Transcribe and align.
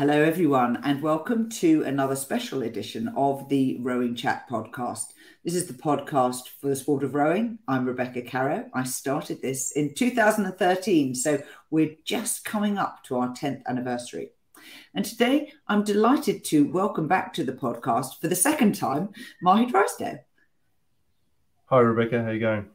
Hello, 0.00 0.22
everyone, 0.22 0.80
and 0.82 1.02
welcome 1.02 1.50
to 1.50 1.82
another 1.82 2.16
special 2.16 2.62
edition 2.62 3.12
of 3.18 3.46
the 3.50 3.76
Rowing 3.82 4.14
Chat 4.14 4.48
podcast. 4.48 5.12
This 5.44 5.54
is 5.54 5.66
the 5.66 5.74
podcast 5.74 6.48
for 6.58 6.68
the 6.68 6.76
sport 6.76 7.04
of 7.04 7.14
rowing. 7.14 7.58
I'm 7.68 7.84
Rebecca 7.84 8.22
Caroe. 8.22 8.70
I 8.72 8.84
started 8.84 9.42
this 9.42 9.72
in 9.72 9.92
2013, 9.92 11.14
so 11.14 11.42
we're 11.70 11.96
just 12.06 12.46
coming 12.46 12.78
up 12.78 13.04
to 13.04 13.18
our 13.18 13.34
10th 13.34 13.60
anniversary. 13.66 14.30
And 14.94 15.04
today 15.04 15.52
I'm 15.68 15.84
delighted 15.84 16.44
to 16.44 16.70
welcome 16.72 17.06
back 17.06 17.34
to 17.34 17.44
the 17.44 17.52
podcast 17.52 18.22
for 18.22 18.28
the 18.28 18.34
second 18.34 18.76
time 18.76 19.10
Mahé 19.44 19.68
Drysdale. 19.68 20.24
Hi, 21.66 21.78
Rebecca. 21.78 22.24
How 22.24 22.30
you 22.30 22.40
going? 22.40 22.70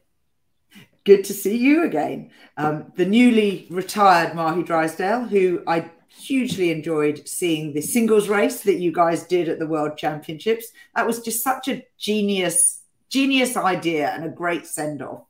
Good 1.02 1.24
to 1.24 1.34
see 1.34 1.56
you 1.56 1.86
again. 1.86 2.30
Um, 2.56 2.92
the 2.94 3.04
newly 3.04 3.66
retired 3.68 4.34
Mahé 4.34 4.64
Drysdale, 4.64 5.24
who 5.24 5.64
I 5.66 5.90
hugely 6.16 6.70
enjoyed 6.70 7.26
seeing 7.28 7.72
the 7.72 7.80
singles 7.80 8.28
race 8.28 8.62
that 8.62 8.78
you 8.78 8.92
guys 8.92 9.24
did 9.24 9.48
at 9.48 9.58
the 9.58 9.66
World 9.66 9.96
Championships. 9.96 10.66
That 10.94 11.06
was 11.06 11.20
just 11.20 11.42
such 11.42 11.68
a 11.68 11.84
genius, 11.98 12.82
genius 13.08 13.56
idea 13.56 14.10
and 14.10 14.24
a 14.24 14.28
great 14.28 14.66
send 14.66 15.02
off. 15.02 15.24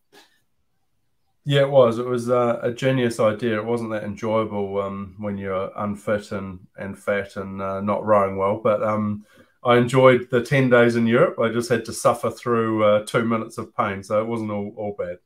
Yeah, 1.45 1.63
it 1.63 1.71
was. 1.71 1.99
It 1.99 2.07
was 2.07 2.29
uh, 2.29 2.59
a 2.63 2.73
genius 2.73 3.21
idea. 3.21 3.59
It 3.59 3.65
wasn't 3.65 3.91
that 3.91 4.03
enjoyable 4.03 4.81
um, 4.81 5.15
when 5.19 5.39
you're 5.39 5.71
unfit 5.77 6.33
and, 6.33 6.59
and 6.77 6.99
fat 6.99 7.37
and 7.37 7.63
uh, 7.63 7.81
not 7.81 8.05
rowing 8.05 8.37
well. 8.37 8.61
But 8.63 8.83
um, 8.83 9.25
I 9.65 9.77
enjoyed 9.77 10.29
the 10.31 10.43
10 10.43 10.71
days 10.71 10.97
in 10.97 11.07
Europe. 11.07 11.39
I 11.39 11.51
just 11.51 11.69
had 11.69 11.85
to 11.85 11.93
suffer 11.93 12.31
through 12.31 12.85
uh, 12.85 13.05
two 13.07 13.25
minutes 13.25 13.59
of 13.59 13.75
pain. 13.77 14.03
So 14.03 14.21
it 14.21 14.27
wasn't 14.27 14.51
all, 14.51 14.73
all 14.77 14.97
bad. 14.99 15.19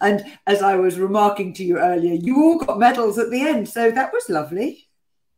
And 0.00 0.24
as 0.46 0.62
I 0.62 0.76
was 0.76 0.98
remarking 0.98 1.52
to 1.54 1.64
you 1.64 1.78
earlier, 1.78 2.14
you 2.14 2.42
all 2.42 2.58
got 2.58 2.78
medals 2.78 3.18
at 3.18 3.30
the 3.30 3.42
end, 3.42 3.68
so 3.68 3.90
that 3.90 4.12
was 4.12 4.28
lovely. 4.28 4.88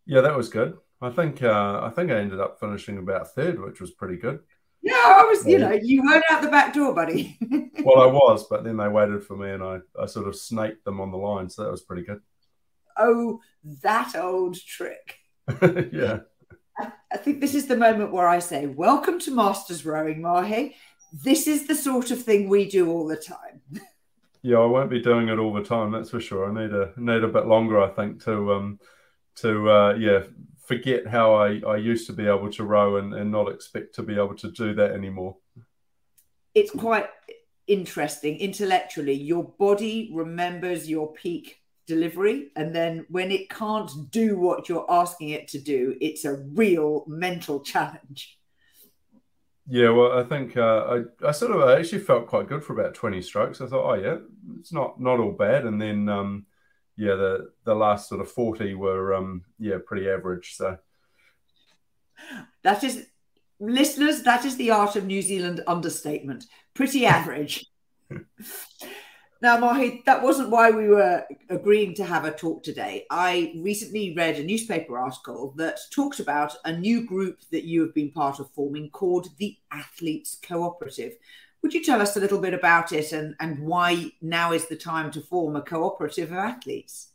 Yeah, 0.06 0.20
that 0.20 0.36
was 0.36 0.48
good. 0.48 0.77
I 1.00 1.10
think 1.10 1.43
uh, 1.43 1.80
I 1.82 1.90
think 1.90 2.10
I 2.10 2.18
ended 2.18 2.40
up 2.40 2.60
finishing 2.60 2.98
about 2.98 3.34
third, 3.34 3.60
which 3.60 3.80
was 3.80 3.90
pretty 3.90 4.16
good. 4.16 4.40
Yeah, 4.82 4.95
I 4.95 5.24
was. 5.24 5.46
You 5.46 5.59
know, 5.59 5.73
you 5.73 6.02
weren't 6.02 6.24
out 6.30 6.42
the 6.42 6.48
back 6.48 6.74
door, 6.74 6.95
buddy. 6.95 7.37
well, 7.84 8.02
I 8.02 8.07
was, 8.07 8.46
but 8.48 8.62
then 8.62 8.76
they 8.76 8.88
waited 8.88 9.24
for 9.24 9.37
me, 9.37 9.51
and 9.51 9.62
I 9.62 9.79
I 10.01 10.07
sort 10.07 10.29
of 10.29 10.37
snaked 10.37 10.85
them 10.85 11.01
on 11.01 11.10
the 11.10 11.18
line, 11.18 11.51
so 11.51 11.64
that 11.64 11.70
was 11.70 11.82
pretty 11.82 12.02
good. 12.02 12.20
Oh, 12.96 13.40
that 13.82 14.14
old 14.16 14.57
trick. 14.57 15.16
yeah. 15.92 16.20
I 16.79 17.16
think 17.16 17.40
this 17.40 17.54
is 17.54 17.66
the 17.66 17.76
moment 17.76 18.12
where 18.12 18.29
I 18.29 18.38
say, 18.38 18.66
"Welcome 18.66 19.18
to 19.20 19.35
Masters 19.35 19.85
Rowing, 19.85 20.20
Mahé." 20.20 20.74
This 21.12 21.46
is 21.46 21.66
the 21.66 21.74
sort 21.74 22.10
of 22.10 22.23
thing 22.23 22.48
we 22.48 22.68
do 22.68 22.90
all 22.90 23.07
the 23.07 23.16
time. 23.16 23.51
Yeah, 24.43 24.59
I 24.59 24.66
won't 24.66 24.90
be 24.90 25.01
doing 25.01 25.29
it 25.29 25.38
all 25.38 25.52
the 25.52 25.62
time. 25.62 25.93
That's 25.93 26.10
for 26.10 26.21
sure. 26.21 26.51
I 26.51 26.62
need 26.62 26.73
a 26.73 26.93
need 26.96 27.23
a 27.23 27.29
bit 27.29 27.46
longer, 27.46 27.80
I 27.80 27.88
think, 27.90 28.23
to 28.24 28.52
um 28.52 28.79
to 29.37 29.71
uh, 29.71 29.95
yeah 29.95 30.24
forget 30.65 31.07
how 31.07 31.35
I, 31.35 31.60
I 31.66 31.76
used 31.76 32.07
to 32.07 32.12
be 32.12 32.26
able 32.26 32.51
to 32.52 32.65
row 32.65 32.96
and, 32.96 33.15
and 33.15 33.30
not 33.30 33.51
expect 33.52 33.95
to 33.96 34.02
be 34.02 34.15
able 34.15 34.35
to 34.37 34.51
do 34.52 34.74
that 34.74 34.93
anymore. 34.93 35.37
It's 36.54 36.70
quite 36.70 37.09
interesting 37.66 38.38
intellectually. 38.38 39.15
Your 39.15 39.45
body 39.45 40.10
remembers 40.15 40.88
your 40.88 41.13
peak 41.13 41.59
delivery, 41.87 42.51
and 42.57 42.74
then 42.74 43.07
when 43.09 43.30
it 43.30 43.51
can't 43.51 43.90
do 44.10 44.38
what 44.38 44.68
you're 44.68 44.90
asking 44.90 45.30
it 45.30 45.48
to 45.48 45.59
do, 45.59 45.96
it's 46.01 46.24
a 46.24 46.37
real 46.54 47.04
mental 47.07 47.60
challenge. 47.60 48.38
Yeah, 49.68 49.91
well, 49.91 50.18
I 50.18 50.24
think 50.24 50.57
uh, 50.57 51.02
I, 51.23 51.29
I 51.29 51.30
sort 51.30 51.52
of 51.52 51.60
I 51.60 51.79
actually 51.79 52.01
felt 52.01 52.27
quite 52.27 52.49
good 52.49 52.65
for 52.65 52.79
about 52.79 52.95
twenty 52.95 53.23
strokes. 53.23 53.60
I 53.60 53.66
thought, 53.66 53.91
oh 53.91 53.95
yeah, 53.95 54.16
it's 54.59 54.73
not 54.73 55.01
not 55.01 55.21
all 55.21 55.32
bad. 55.32 55.65
And 55.66 55.80
then, 55.80 56.09
um, 56.09 56.46
yeah, 56.96 57.15
the 57.15 57.52
the 57.65 57.74
last 57.74 58.09
sort 58.09 58.21
of 58.21 58.30
forty 58.30 58.74
were, 58.74 59.15
um, 59.15 59.45
yeah, 59.59 59.77
pretty 59.85 60.09
average. 60.09 60.57
So 60.57 60.79
that 62.65 62.82
is, 62.82 63.07
listeners, 63.60 64.22
that 64.25 64.44
is 64.44 64.56
the 64.56 64.72
art 64.72 64.97
of 64.97 65.06
New 65.06 65.22
Zealand 65.22 65.62
understatement. 65.66 66.47
Pretty 66.75 67.06
average. 67.06 67.65
Now, 69.42 69.56
Mahé, 69.56 70.04
that 70.04 70.22
wasn't 70.22 70.50
why 70.50 70.70
we 70.70 70.86
were 70.86 71.25
agreeing 71.48 71.94
to 71.94 72.04
have 72.04 72.25
a 72.25 72.30
talk 72.30 72.62
today. 72.62 73.06
I 73.10 73.53
recently 73.56 74.14
read 74.16 74.36
a 74.36 74.44
newspaper 74.44 74.97
article 74.97 75.53
that 75.56 75.80
talked 75.91 76.20
about 76.20 76.54
a 76.64 76.72
new 76.72 77.04
group 77.04 77.41
that 77.50 77.64
you 77.64 77.80
have 77.80 77.92
been 77.92 78.12
part 78.12 78.38
of 78.38 78.53
forming 78.53 78.88
called 78.91 79.36
the 79.38 79.56
Athletes 79.72 80.38
Cooperative. 80.47 81.14
Would 81.60 81.75
you 81.75 81.82
tell 81.82 82.00
us 82.00 82.16
a 82.16 82.20
little 82.20 82.38
bit 82.38 82.54
about 82.54 82.92
it 82.92 83.10
and, 83.10 83.34
and 83.41 83.58
why 83.58 84.12
now 84.20 84.53
is 84.53 84.69
the 84.69 84.76
time 84.76 85.10
to 85.10 85.20
form 85.20 85.56
a 85.56 85.62
cooperative 85.62 86.30
of 86.30 86.38
athletes? 86.38 87.09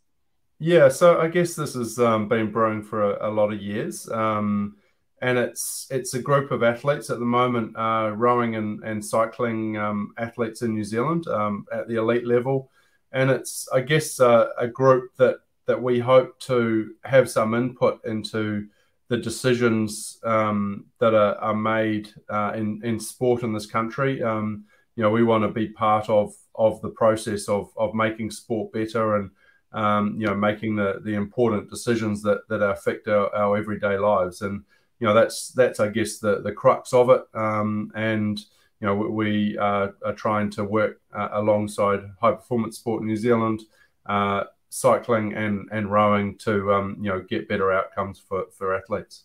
Yeah, 0.59 0.89
so 0.89 1.21
I 1.21 1.29
guess 1.29 1.55
this 1.55 1.75
has 1.75 1.97
um, 1.97 2.27
been 2.27 2.51
brewing 2.51 2.83
for 2.83 3.13
a, 3.13 3.29
a 3.29 3.31
lot 3.31 3.53
of 3.53 3.61
years. 3.61 4.09
Um, 4.09 4.75
and 5.21 5.37
it's 5.37 5.87
it's 5.89 6.13
a 6.13 6.21
group 6.21 6.51
of 6.51 6.63
athletes 6.63 7.09
at 7.09 7.19
the 7.19 7.25
moment, 7.25 7.75
uh, 7.77 8.11
rowing 8.15 8.55
and, 8.55 8.83
and 8.83 9.03
cycling 9.03 9.77
um, 9.77 10.13
athletes 10.17 10.61
in 10.61 10.73
New 10.73 10.83
Zealand 10.83 11.27
um, 11.27 11.65
at 11.71 11.87
the 11.87 11.95
elite 11.95 12.25
level, 12.25 12.69
and 13.11 13.31
it's 13.31 13.67
I 13.73 13.81
guess 13.81 14.19
uh, 14.19 14.49
a 14.57 14.67
group 14.67 15.15
that 15.17 15.37
that 15.65 15.81
we 15.81 15.99
hope 15.99 16.39
to 16.39 16.91
have 17.03 17.29
some 17.29 17.53
input 17.53 17.99
into 18.05 18.67
the 19.09 19.17
decisions 19.17 20.19
um, 20.23 20.85
that 20.99 21.13
are, 21.13 21.35
are 21.35 21.55
made 21.55 22.09
uh, 22.29 22.53
in 22.55 22.81
in 22.83 22.99
sport 22.99 23.43
in 23.43 23.53
this 23.53 23.65
country. 23.65 24.21
Um, 24.21 24.65
you 24.95 25.03
know, 25.03 25.11
we 25.11 25.23
want 25.23 25.43
to 25.43 25.49
be 25.49 25.69
part 25.69 26.09
of 26.09 26.33
of 26.55 26.81
the 26.81 26.89
process 26.89 27.49
of 27.49 27.71
of 27.75 27.95
making 27.95 28.31
sport 28.31 28.71
better 28.71 29.15
and 29.15 29.31
um, 29.73 30.15
you 30.19 30.27
know 30.27 30.35
making 30.35 30.75
the 30.75 31.01
the 31.03 31.15
important 31.15 31.69
decisions 31.71 32.21
that 32.21 32.41
that 32.49 32.61
affect 32.61 33.07
our, 33.07 33.33
our 33.35 33.57
everyday 33.57 33.97
lives 33.97 34.41
and 34.41 34.63
you 34.99 35.07
know 35.07 35.13
that's 35.13 35.49
that's 35.49 35.79
I 35.79 35.89
guess 35.89 36.19
the 36.19 36.41
the 36.41 36.51
crux 36.51 36.93
of 36.93 37.09
it. 37.09 37.23
Um, 37.33 37.91
and 37.95 38.39
you 38.79 38.87
know 38.87 38.95
we 38.95 39.57
are, 39.57 39.93
trying 40.15 40.49
to 40.51 40.63
work 40.63 41.01
uh, 41.13 41.29
alongside 41.31 42.01
High 42.21 42.33
Performance 42.33 42.77
Sport 42.77 43.01
in 43.01 43.07
New 43.07 43.17
Zealand, 43.17 43.61
uh, 44.05 44.45
cycling 44.69 45.33
and 45.33 45.67
and 45.71 45.91
rowing 45.91 46.37
to 46.39 46.73
um, 46.73 46.97
you 46.99 47.09
know 47.09 47.21
get 47.21 47.47
better 47.47 47.71
outcomes 47.71 48.19
for 48.19 48.45
for 48.57 48.75
athletes. 48.75 49.23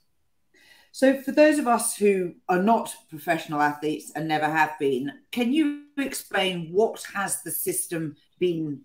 So, 0.94 1.22
for 1.22 1.32
those 1.32 1.58
of 1.58 1.66
us 1.66 1.96
who 1.96 2.34
are 2.50 2.62
not 2.62 2.94
professional 3.08 3.62
athletes 3.62 4.12
and 4.14 4.28
never 4.28 4.44
have 4.44 4.78
been, 4.78 5.10
can 5.30 5.50
you 5.50 5.84
explain 5.96 6.68
what 6.70 7.02
has 7.14 7.42
the 7.42 7.50
system 7.50 8.16
been 8.38 8.82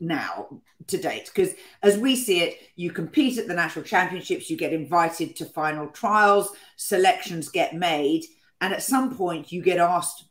now 0.00 0.60
to 0.86 0.96
date. 0.96 1.30
Because 1.34 1.54
as 1.82 1.98
we 1.98 2.16
see 2.16 2.40
it 2.40 2.58
you 2.76 2.90
compete 2.90 3.38
at 3.38 3.46
the 3.46 3.54
national 3.54 3.84
championships 3.84 4.50
you 4.50 4.56
get 4.56 4.72
invited 4.72 5.36
to 5.36 5.44
final 5.44 5.88
trials 5.88 6.52
selections 6.76 7.48
get 7.48 7.74
made 7.74 8.24
and 8.60 8.72
at 8.72 8.82
some 8.82 9.14
point 9.16 9.52
you 9.52 9.62
get 9.62 9.78
asked 9.78 10.24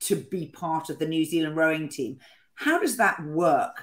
to 0.00 0.16
be 0.16 0.46
part 0.46 0.90
of 0.90 0.98
the 0.98 1.06
new 1.06 1.24
zealand 1.24 1.56
rowing 1.56 1.88
team. 1.88 2.18
How 2.54 2.78
does 2.78 2.96
that 2.98 3.22
work? 3.24 3.82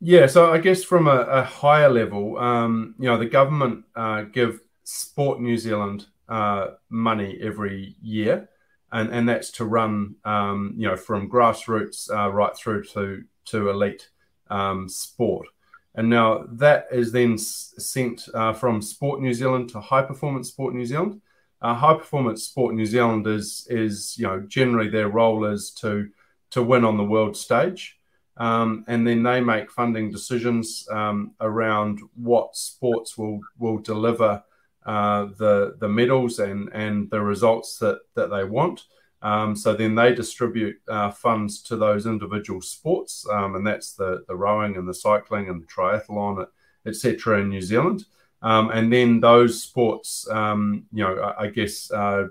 Yeah 0.00 0.26
so 0.26 0.50
i 0.52 0.58
guess 0.58 0.82
from 0.82 1.06
a, 1.08 1.20
a 1.20 1.42
higher 1.42 1.90
level 1.90 2.38
um, 2.38 2.94
you 2.98 3.06
know 3.06 3.18
the 3.18 3.26
government 3.26 3.84
uh, 3.94 4.22
give 4.22 4.60
sport 4.84 5.40
new 5.40 5.58
zealand 5.58 6.06
uh, 6.28 6.68
money 6.88 7.38
every 7.42 7.96
year 8.00 8.48
and, 8.92 9.10
and 9.10 9.28
that's 9.28 9.50
to 9.52 9.64
run 9.64 10.16
um, 10.24 10.74
you 10.76 10.86
know 10.86 10.96
from 10.96 11.30
grassroots 11.30 12.10
uh, 12.10 12.30
right 12.30 12.56
through 12.56 12.84
to 12.84 13.24
to 13.44 13.68
elite 13.68 14.08
um, 14.50 14.88
sport. 14.88 15.46
And 15.94 16.08
now 16.08 16.44
that 16.52 16.86
is 16.92 17.12
then 17.12 17.36
sent 17.36 18.28
uh, 18.32 18.52
from 18.52 18.80
Sport 18.80 19.20
New 19.20 19.34
Zealand 19.34 19.70
to 19.70 19.80
High 19.80 20.02
Performance 20.02 20.48
Sport 20.48 20.74
New 20.74 20.86
Zealand. 20.86 21.20
Uh, 21.62 21.74
High 21.74 21.94
Performance 21.94 22.44
Sport 22.44 22.74
New 22.74 22.86
Zealand 22.86 23.26
is, 23.26 23.66
is 23.68 24.16
you 24.16 24.26
know, 24.26 24.40
generally 24.40 24.88
their 24.88 25.08
role 25.08 25.44
is 25.44 25.70
to 25.72 26.08
to 26.50 26.62
win 26.62 26.84
on 26.84 26.96
the 26.96 27.04
world 27.04 27.36
stage, 27.36 27.96
um, 28.36 28.84
and 28.88 29.06
then 29.06 29.22
they 29.22 29.40
make 29.40 29.70
funding 29.70 30.10
decisions 30.10 30.86
um, 30.90 31.32
around 31.40 32.00
what 32.14 32.56
sports 32.56 33.16
will 33.16 33.40
will 33.58 33.78
deliver 33.78 34.42
uh, 34.84 35.26
the 35.38 35.76
the 35.78 35.88
medals 35.88 36.38
and 36.38 36.68
and 36.72 37.10
the 37.10 37.20
results 37.20 37.78
that 37.78 38.00
that 38.14 38.30
they 38.30 38.44
want. 38.44 38.84
Um, 39.22 39.54
so 39.54 39.74
then 39.74 39.94
they 39.94 40.14
distribute 40.14 40.76
uh, 40.88 41.10
funds 41.10 41.62
to 41.64 41.76
those 41.76 42.06
individual 42.06 42.60
sports, 42.60 43.26
um, 43.30 43.54
and 43.54 43.66
that's 43.66 43.92
the, 43.92 44.24
the 44.28 44.34
rowing 44.34 44.76
and 44.76 44.88
the 44.88 44.94
cycling 44.94 45.48
and 45.48 45.62
the 45.62 45.66
triathlon, 45.66 46.46
etc. 46.86 47.40
in 47.40 47.50
New 47.50 47.60
Zealand. 47.60 48.06
Um, 48.42 48.70
and 48.70 48.90
then 48.90 49.20
those 49.20 49.62
sports, 49.62 50.26
um, 50.30 50.86
you 50.92 51.04
know, 51.04 51.18
I, 51.18 51.42
I 51.42 51.46
guess 51.48 51.90
uh, 51.90 52.28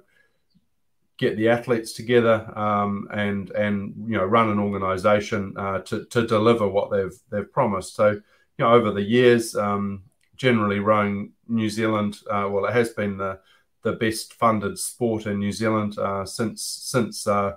get 1.19 1.35
the 1.35 1.49
athletes 1.49 1.91
together 1.91 2.51
um, 2.57 3.07
and 3.11 3.51
and 3.51 3.93
you 4.07 4.17
know 4.17 4.23
run 4.25 4.49
an 4.49 4.57
organisation 4.57 5.53
uh, 5.57 5.79
to 5.79 6.05
to 6.05 6.25
deliver 6.25 6.67
what 6.67 6.89
they've 6.89 7.15
they've 7.29 7.51
promised. 7.51 7.93
So 7.93 8.11
you 8.11 8.21
know 8.57 8.71
over 8.71 8.91
the 8.91 9.03
years, 9.03 9.55
um, 9.55 10.03
generally 10.37 10.79
rowing 10.79 11.33
New 11.47 11.69
Zealand, 11.69 12.17
uh, 12.31 12.47
well, 12.49 12.65
it 12.65 12.73
has 12.73 12.89
been 12.89 13.17
the 13.17 13.39
the 13.81 13.93
best 13.93 14.33
funded 14.33 14.77
sport 14.77 15.25
in 15.25 15.39
New 15.39 15.51
Zealand 15.51 15.97
uh, 15.97 16.25
since 16.25 16.61
since 16.63 17.27
uh, 17.27 17.53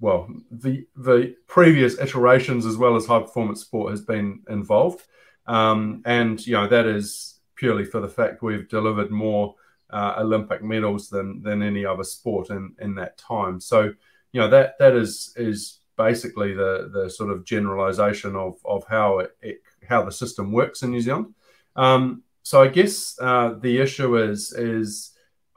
well 0.00 0.28
the 0.50 0.86
the 0.96 1.36
previous 1.46 1.98
iterations 1.98 2.66
as 2.66 2.76
well 2.76 2.96
as 2.96 3.06
high 3.06 3.20
performance 3.20 3.60
sport 3.60 3.90
has 3.90 4.02
been 4.02 4.42
involved, 4.48 5.02
um, 5.46 6.02
and 6.04 6.46
you 6.46 6.54
know 6.54 6.68
that 6.68 6.86
is 6.86 7.40
purely 7.56 7.84
for 7.84 8.00
the 8.00 8.08
fact 8.08 8.42
we've 8.42 8.68
delivered 8.68 9.10
more 9.10 9.54
uh, 9.90 10.14
Olympic 10.18 10.62
medals 10.62 11.08
than 11.08 11.42
than 11.42 11.62
any 11.62 11.84
other 11.84 12.04
sport 12.04 12.50
in 12.50 12.74
in 12.80 12.94
that 12.96 13.18
time. 13.18 13.60
So 13.60 13.92
you 14.32 14.40
know 14.40 14.48
that 14.48 14.78
that 14.78 14.94
is 14.94 15.32
is 15.36 15.80
basically 15.96 16.54
the 16.54 16.90
the 16.92 17.08
sort 17.08 17.30
of 17.30 17.44
generalization 17.44 18.36
of 18.36 18.58
of 18.64 18.84
how 18.88 19.20
it, 19.20 19.36
it 19.40 19.62
how 19.88 20.02
the 20.02 20.12
system 20.12 20.52
works 20.52 20.82
in 20.82 20.90
New 20.90 21.00
Zealand. 21.00 21.34
Um, 21.76 22.22
so 22.42 22.62
I 22.62 22.68
guess 22.68 23.18
uh, 23.20 23.54
the 23.60 23.78
issue 23.78 24.18
is 24.18 24.52
is 24.52 25.12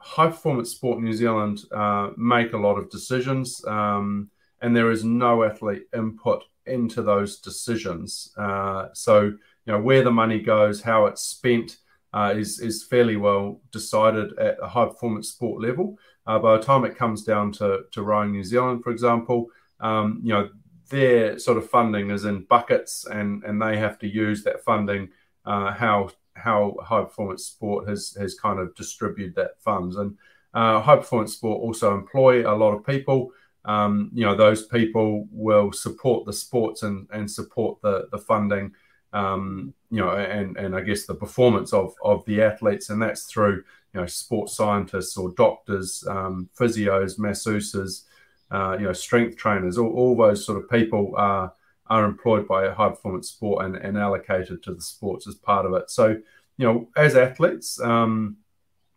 high 0.08 0.28
performance 0.28 0.72
sport 0.72 1.02
New 1.02 1.14
Zealand 1.14 1.60
uh, 1.72 2.12
make 2.16 2.54
a 2.54 2.58
lot 2.58 2.78
of 2.78 2.90
decisions, 2.90 3.64
um, 3.68 4.30
and 4.62 4.76
there 4.76 4.90
is 4.90 5.04
no 5.04 5.44
athlete 5.44 5.84
input 5.94 6.44
into 6.66 7.02
those 7.02 7.40
decisions. 7.40 8.34
Uh, 8.38 8.88
so 8.94 9.22
you 9.24 9.74
know 9.74 9.82
where 9.82 10.04
the 10.04 10.12
money 10.12 10.40
goes, 10.40 10.82
how 10.82 11.06
it's 11.06 11.22
spent. 11.22 11.78
Uh, 12.14 12.34
is 12.36 12.62
is 12.62 12.86
fairly 12.86 13.18
well 13.18 13.60
decided 13.72 14.28
at 14.40 14.58
a 14.62 14.68
high 14.68 14.86
performance 14.86 15.28
sport 15.30 15.62
level. 15.62 16.00
Uh, 16.26 16.40
by 16.40 16.56
the 16.56 16.64
time 16.64 16.86
it 16.86 16.98
comes 16.98 17.24
down 17.24 17.52
to 17.52 17.82
to 17.92 18.02
rowing 18.02 18.32
New 18.32 18.46
Zealand, 18.46 18.82
for 18.82 18.92
example, 18.92 19.48
um, 19.82 20.22
you 20.24 20.34
know 20.34 20.50
their 20.90 21.38
sort 21.38 21.58
of 21.58 21.70
funding 21.70 22.10
is 22.12 22.24
in 22.24 22.46
buckets, 22.46 23.06
and 23.06 23.44
and 23.44 23.62
they 23.62 23.78
have 23.78 24.00
to 24.00 24.08
use 24.08 24.44
that 24.46 24.64
funding 24.64 25.10
uh, 25.46 25.74
how 25.74 26.10
how 26.38 26.76
high 26.84 27.04
performance 27.04 27.46
sport 27.46 27.88
has 27.88 28.16
has 28.20 28.36
kind 28.36 28.60
of 28.60 28.76
distributed 28.76 29.36
that 29.36 29.62
funds 29.62 29.96
and 29.96 30.18
uh, 30.54 30.82
high 30.82 30.96
performance 30.96 31.34
sport 31.34 31.62
also 31.62 31.94
employ 31.94 32.50
a 32.50 32.56
lot 32.56 32.74
of 32.74 32.86
people. 32.86 33.32
Um, 33.66 34.12
you 34.14 34.26
know 34.26 34.36
those 34.36 34.66
people 34.66 35.28
will 35.32 35.72
support 35.72 36.26
the 36.26 36.34
sports 36.34 36.84
and 36.84 37.08
and 37.12 37.30
support 37.30 37.82
the 37.82 38.08
the 38.12 38.18
funding. 38.18 38.74
Um, 39.14 39.74
you 39.90 40.00
know, 40.00 40.12
and 40.12 40.58
and 40.58 40.76
I 40.76 40.82
guess 40.82 41.06
the 41.06 41.16
performance 41.16 41.74
of 41.74 41.94
of 42.04 42.26
the 42.26 42.42
athletes, 42.42 42.90
and 42.90 43.02
that's 43.02 43.26
through 43.26 43.64
you 43.94 44.02
know 44.02 44.06
sports 44.08 44.56
scientists 44.56 45.18
or 45.18 45.34
doctors, 45.36 46.04
um, 46.08 46.50
physios, 46.58 47.20
masseuses, 47.20 48.04
uh, 48.52 48.78
you 48.80 48.86
know, 48.86 48.94
strength 48.94 49.38
trainers, 49.38 49.78
all, 49.78 49.92
all 49.92 50.16
those 50.16 50.46
sort 50.46 50.58
of 50.58 50.70
people 50.70 51.14
are 51.18 51.54
are 51.90 52.06
employed 52.06 52.48
by 52.48 52.66
a 52.66 52.74
high 52.74 52.90
performance 52.90 53.30
sport 53.30 53.66
and, 53.66 53.76
and 53.76 53.98
allocated 53.98 54.64
to 54.64 54.74
the 54.74 54.82
sports 54.82 55.28
as 55.28 55.36
part 55.36 55.66
of 55.66 55.74
it. 55.74 55.90
So, 55.90 56.18
you 56.58 56.66
know, 56.66 56.90
as 56.96 57.16
athletes, 57.16 57.80
um, 57.80 58.38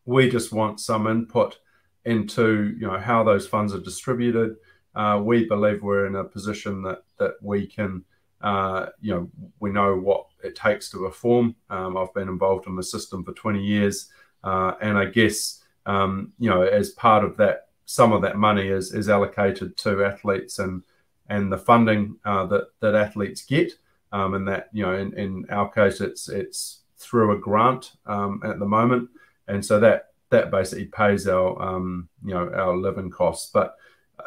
we 0.05 0.29
just 0.29 0.53
want 0.53 0.81
some 0.81 1.07
input 1.07 1.59
into 2.05 2.75
you 2.79 2.87
know 2.87 2.99
how 2.99 3.23
those 3.23 3.47
funds 3.47 3.75
are 3.75 3.81
distributed. 3.81 4.57
Uh, 4.95 5.21
we 5.23 5.47
believe 5.47 5.83
we're 5.83 6.07
in 6.07 6.17
a 6.17 6.25
position 6.25 6.83
that 6.83 7.05
that 7.19 7.35
we 7.43 7.67
can, 7.67 8.03
uh, 8.41 8.87
you 9.01 9.15
know, 9.15 9.31
we 9.61 9.71
know 9.71 9.97
what 9.97 10.27
it 10.43 10.57
takes 10.57 10.91
to 10.91 10.99
reform. 10.99 11.55
Um, 11.69 11.97
I've 11.97 12.15
been 12.15 12.29
involved 12.29 12.67
in 12.67 12.77
the 12.77 12.83
system 12.83 13.25
for 13.25 13.33
20 13.33 13.63
years, 13.63 14.11
uh, 14.43 14.73
and 14.81 14.97
I 14.97 15.05
guess 15.05 15.63
um, 15.87 16.33
you 16.39 16.51
know 16.51 16.63
as 16.63 16.91
part 16.91 17.25
of 17.25 17.37
that 17.37 17.69
some 17.85 18.13
of 18.13 18.23
that 18.23 18.37
money 18.37 18.69
is 18.69 18.93
is 18.93 19.09
allocated 19.09 19.77
to 19.77 20.05
athletes 20.05 20.59
and 20.59 20.83
and 21.31 21.51
the 21.51 21.57
funding 21.57 22.17
uh, 22.27 22.45
that 22.47 22.69
that 22.81 22.95
athletes 22.95 23.43
get, 23.47 23.73
um, 24.13 24.35
and 24.35 24.47
that 24.49 24.69
you 24.73 24.85
know 24.85 24.95
in, 24.95 25.17
in 25.17 25.47
our 25.49 25.71
case 25.71 26.03
it's 26.03 26.29
it's 26.29 26.83
through 26.99 27.33
a 27.33 27.39
grant 27.39 27.93
um, 28.05 28.43
at 28.45 28.59
the 28.59 28.67
moment, 28.67 29.09
and 29.49 29.65
so 29.65 29.81
that 29.81 30.09
that 30.29 30.51
basically 30.51 30.87
pays 30.87 31.27
our 31.27 31.61
um, 31.63 32.09
you 32.23 32.35
know 32.35 32.51
our 32.53 32.77
living 32.77 33.11
costs. 33.11 33.51
But 33.51 33.77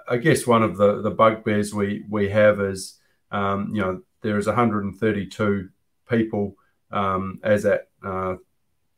I 0.10 0.18
guess 0.18 0.48
one 0.48 0.64
of 0.64 0.78
the 0.78 1.02
the 1.02 1.12
bugbears 1.12 1.74
we 1.74 2.06
we 2.10 2.30
have 2.30 2.60
is 2.60 3.00
um, 3.32 3.70
you 3.76 3.82
know 3.82 4.02
there 4.22 4.38
is 4.38 4.48
132 4.48 5.70
people 6.10 6.56
um, 6.92 7.40
as 7.44 7.66
at 7.66 7.90
uh, 8.04 8.36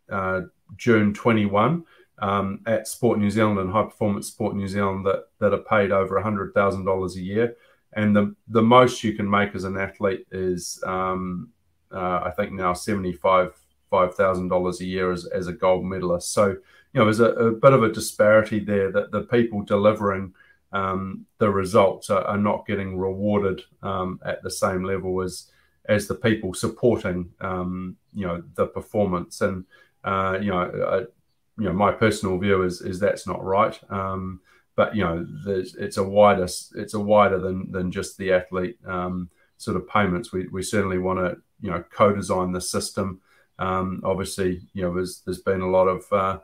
uh, 0.09 0.41
June 0.77 1.13
21 1.13 1.83
um, 2.19 2.61
at 2.65 2.87
Sport 2.87 3.19
New 3.19 3.29
Zealand 3.31 3.59
and 3.59 3.71
High 3.71 3.83
Performance 3.83 4.27
Sport 4.27 4.55
New 4.55 4.67
Zealand 4.67 5.05
that 5.05 5.25
that 5.39 5.53
are 5.53 5.57
paid 5.57 5.91
over 5.91 6.19
hundred 6.21 6.53
thousand 6.53 6.85
dollars 6.85 7.15
a 7.15 7.21
year, 7.21 7.55
and 7.95 8.15
the 8.15 8.35
the 8.49 8.61
most 8.61 9.03
you 9.03 9.13
can 9.13 9.29
make 9.29 9.55
as 9.55 9.63
an 9.63 9.77
athlete 9.77 10.27
is 10.31 10.81
um, 10.85 11.49
uh, 11.91 12.21
I 12.23 12.31
think 12.31 12.51
now 12.51 12.73
seventy 12.73 13.13
five 13.13 13.53
five 13.89 14.15
thousand 14.15 14.49
dollars 14.49 14.81
a 14.81 14.85
year 14.85 15.11
as, 15.11 15.25
as 15.27 15.47
a 15.47 15.53
gold 15.53 15.85
medalist. 15.85 16.33
So 16.33 16.47
you 16.47 16.57
know 16.93 17.05
there's 17.05 17.21
a, 17.21 17.31
a 17.31 17.51
bit 17.51 17.73
of 17.73 17.83
a 17.83 17.91
disparity 17.91 18.59
there 18.59 18.91
that 18.91 19.11
the 19.11 19.21
people 19.21 19.61
delivering 19.61 20.33
um, 20.71 21.25
the 21.37 21.49
results 21.49 22.09
are, 22.09 22.23
are, 22.23 22.37
not 22.37 22.67
getting 22.67 22.97
rewarded 22.97 23.61
um, 23.81 24.19
at 24.25 24.43
the 24.43 24.51
same 24.51 24.83
level 24.83 25.21
as 25.21 25.49
as 25.87 26.07
the 26.07 26.15
people 26.15 26.53
supporting 26.53 27.29
um, 27.39 27.95
you 28.13 28.27
know 28.27 28.43
the 28.55 28.67
performance 28.67 29.39
and 29.39 29.63
uh, 30.03 30.37
you 30.41 30.49
know 30.49 31.07
you 31.57 31.65
know 31.65 31.73
my 31.73 31.91
personal 31.91 32.37
view 32.37 32.63
is 32.63 32.81
is 32.81 32.99
that's 32.99 33.25
not 33.25 33.43
right. 33.43 33.79
Um, 33.89 34.41
but 34.75 34.95
you 34.95 35.03
know, 35.03 35.25
it's 35.47 35.97
a 35.97 36.03
wider 36.03 36.47
it's 36.75 36.93
a 36.93 36.99
wider 36.99 37.39
than 37.39 37.71
than 37.71 37.91
just 37.91 38.17
the 38.17 38.33
athlete 38.33 38.77
um, 38.85 39.29
sort 39.57 39.77
of 39.77 39.87
payments. 39.87 40.31
We 40.31 40.47
we 40.47 40.61
certainly 40.63 40.97
want 40.97 41.19
to 41.19 41.37
you 41.61 41.71
know 41.71 41.83
co-design 41.89 42.51
the 42.51 42.61
system. 42.61 43.21
Um, 43.57 44.01
obviously, 44.03 44.61
you 44.73 44.83
know, 44.83 44.93
there's 44.93 45.21
there's 45.25 45.41
been 45.41 45.61
a 45.61 45.69
lot 45.69 45.87
of 45.87 46.11
uh, 46.11 46.39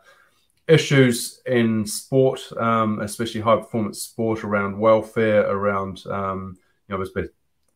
issues 0.68 1.42
in 1.45 1.86
sport, 1.86 2.42
um, 2.57 3.01
especially 3.01 3.42
high 3.42 3.57
performance 3.57 4.01
sport, 4.01 4.44
around 4.44 4.80
welfare, 4.80 5.50
around 5.50 6.04
um, 6.07 6.57
you 6.88 6.94
know, 6.94 6.98
there's 6.98 7.12
been 7.12 7.30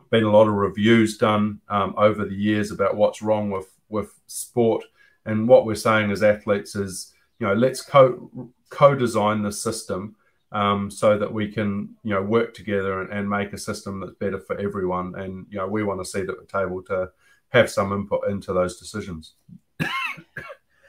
been 0.10 0.24
a 0.24 0.32
lot 0.32 0.48
of 0.48 0.54
reviews 0.54 1.18
done 1.18 1.60
um, 1.68 1.94
over 1.98 2.24
the 2.24 2.36
years 2.36 2.72
about 2.72 2.96
what's 2.96 3.22
wrong 3.22 3.52
with 3.52 3.68
with 3.90 4.18
sport, 4.28 4.86
and 5.26 5.50
what 5.50 5.66
we're 5.66 5.76
saying 5.76 6.12
as 6.12 6.24
athletes 6.24 6.76
is 6.76 7.14
you 7.40 7.48
know, 7.48 7.54
let's 7.54 7.82
co 7.82 8.50
co-design 8.70 9.42
the 9.42 9.52
system 9.52 10.16
um, 10.56 10.90
so 10.90 11.18
that 11.18 11.34
we 11.34 11.50
can, 11.52 11.96
you 12.04 12.14
know, 12.14 12.22
work 12.22 12.54
together 12.54 13.02
and, 13.02 13.12
and, 13.12 13.30
make 13.30 13.52
a 13.52 13.58
system 13.58 14.00
that's 14.00 14.14
better 14.14 14.40
for 14.40 14.58
everyone. 14.58 15.14
And 15.16 15.46
you 15.50 15.58
know, 15.58 15.68
we 15.68 15.84
want 15.84 16.00
to 16.00 16.06
see 16.06 16.22
at 16.22 16.28
the 16.28 16.48
table 16.50 16.82
to 16.84 17.12
have 17.50 17.70
some 17.70 17.92
input 17.92 18.30
into 18.30 18.54
those 18.54 18.80
decisions. 18.80 19.34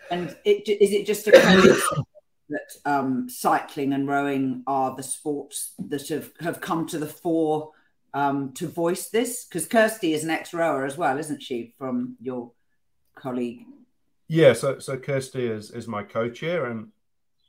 And 0.09 0.37
it, 0.45 0.69
is 0.69 0.93
it 0.93 1.05
just 1.05 1.27
a 1.27 1.33
that 2.49 2.71
um, 2.85 3.29
cycling 3.29 3.93
and 3.93 4.07
rowing 4.07 4.63
are 4.69 4.95
the 4.95 5.03
sports 5.03 5.73
that 5.81 6.09
have, 6.11 6.31
have 6.39 6.61
come 6.61 6.87
to 6.87 6.99
the 6.99 7.09
fore 7.09 7.73
um, 8.15 8.53
to 8.53 8.69
voice 8.69 9.09
this? 9.09 9.45
Because 9.45 9.67
Kirsty 9.67 10.15
is 10.15 10.23
an 10.23 10.31
ex-rower 10.31 10.85
as 10.87 10.97
well, 10.97 11.19
isn't 11.19 11.43
she, 11.43 11.75
from 11.77 12.15
your 12.21 12.53
colleague 13.17 13.65
yeah, 14.29 14.55
so 14.55 14.79
so 14.81 14.97
Kirsty 14.99 15.47
is 15.47 15.71
is 15.71 15.87
my 15.87 16.03
co-chair, 16.03 16.67
and 16.67 16.89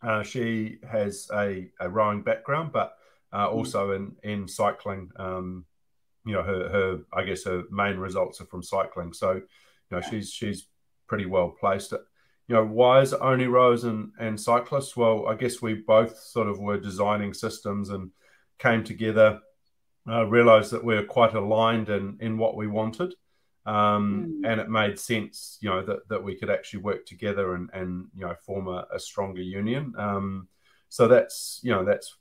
uh, 0.01 0.23
she 0.23 0.79
has 0.89 1.29
a, 1.33 1.69
a 1.79 1.89
rowing 1.89 2.21
background, 2.21 2.71
but 2.71 2.93
uh, 3.31 3.47
mm-hmm. 3.47 3.57
also 3.57 3.91
in 3.91 4.15
in 4.23 4.47
cycling. 4.47 5.11
Um, 5.17 5.65
you 6.25 6.33
know, 6.33 6.43
her 6.43 6.69
her 6.69 6.99
I 7.13 7.23
guess 7.23 7.45
her 7.45 7.63
main 7.71 7.97
results 7.97 8.41
are 8.41 8.45
from 8.45 8.63
cycling. 8.63 9.13
So, 9.13 9.33
you 9.33 9.41
know, 9.91 10.01
she's 10.01 10.31
she's 10.31 10.67
pretty 11.07 11.25
well 11.25 11.49
placed. 11.49 11.91
You 11.91 12.55
know, 12.55 12.65
why 12.65 13.01
is 13.01 13.11
it 13.11 13.19
only 13.21 13.47
rowers 13.47 13.83
and, 13.83 14.11
and 14.19 14.39
cyclists? 14.39 14.95
Well, 14.95 15.27
I 15.27 15.35
guess 15.35 15.61
we 15.61 15.73
both 15.73 16.17
sort 16.17 16.47
of 16.47 16.59
were 16.59 16.79
designing 16.79 17.33
systems 17.33 17.89
and 17.89 18.11
came 18.57 18.85
together, 18.85 19.41
uh, 20.09 20.25
realized 20.25 20.71
that 20.71 20.83
we 20.83 20.95
we're 20.95 21.05
quite 21.05 21.33
aligned 21.33 21.89
in 21.89 22.17
in 22.21 22.37
what 22.37 22.55
we 22.55 22.67
wanted 22.67 23.13
um, 23.67 24.41
mm. 24.41 24.49
and 24.49 24.61
it 24.61 24.69
made 24.69 24.97
sense, 24.97 25.57
you 25.59 25.69
know, 25.69 25.83
that, 25.83 26.07
that 26.07 26.23
we 26.23 26.35
could 26.35 26.49
actually 26.49 26.79
work 26.79 27.05
together 27.05 27.53
and, 27.53 27.69
and 27.73 28.07
you 28.15 28.21
know 28.21 28.33
form 28.33 28.67
a, 28.69 28.87
a 28.93 28.99
stronger 28.99 29.41
union. 29.41 29.93
Um, 29.97 30.47
so 30.89 31.07
that's 31.07 31.59
you 31.63 31.71
know 31.71 31.83
that's 31.83 32.15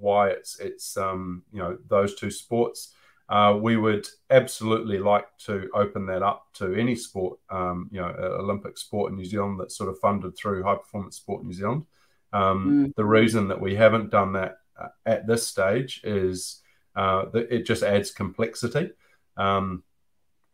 why 0.00 0.30
it's 0.30 0.58
it's 0.58 0.96
um, 0.96 1.44
you 1.52 1.60
know 1.60 1.78
those 1.88 2.16
two 2.16 2.30
sports. 2.30 2.92
Uh, 3.28 3.56
we 3.56 3.76
would 3.76 4.08
absolutely 4.30 4.98
like 4.98 5.26
to 5.38 5.70
open 5.72 6.04
that 6.04 6.20
up 6.20 6.48
to 6.52 6.74
any 6.74 6.96
sport, 6.96 7.38
um, 7.48 7.88
you 7.92 8.00
know, 8.00 8.08
Olympic 8.40 8.76
sport 8.76 9.12
in 9.12 9.16
New 9.16 9.24
Zealand 9.24 9.60
that's 9.60 9.76
sort 9.76 9.88
of 9.88 10.00
funded 10.00 10.36
through 10.36 10.64
High 10.64 10.74
Performance 10.74 11.14
Sport 11.18 11.44
New 11.44 11.52
Zealand. 11.52 11.86
Um, 12.32 12.88
mm. 12.88 12.94
The 12.96 13.04
reason 13.04 13.46
that 13.46 13.60
we 13.60 13.76
haven't 13.76 14.10
done 14.10 14.32
that 14.32 14.56
uh, 14.76 14.88
at 15.06 15.28
this 15.28 15.46
stage 15.46 16.00
is 16.02 16.60
uh, 16.96 17.26
that 17.26 17.54
it 17.54 17.66
just 17.66 17.84
adds 17.84 18.10
complexity. 18.10 18.90
Um, 19.36 19.84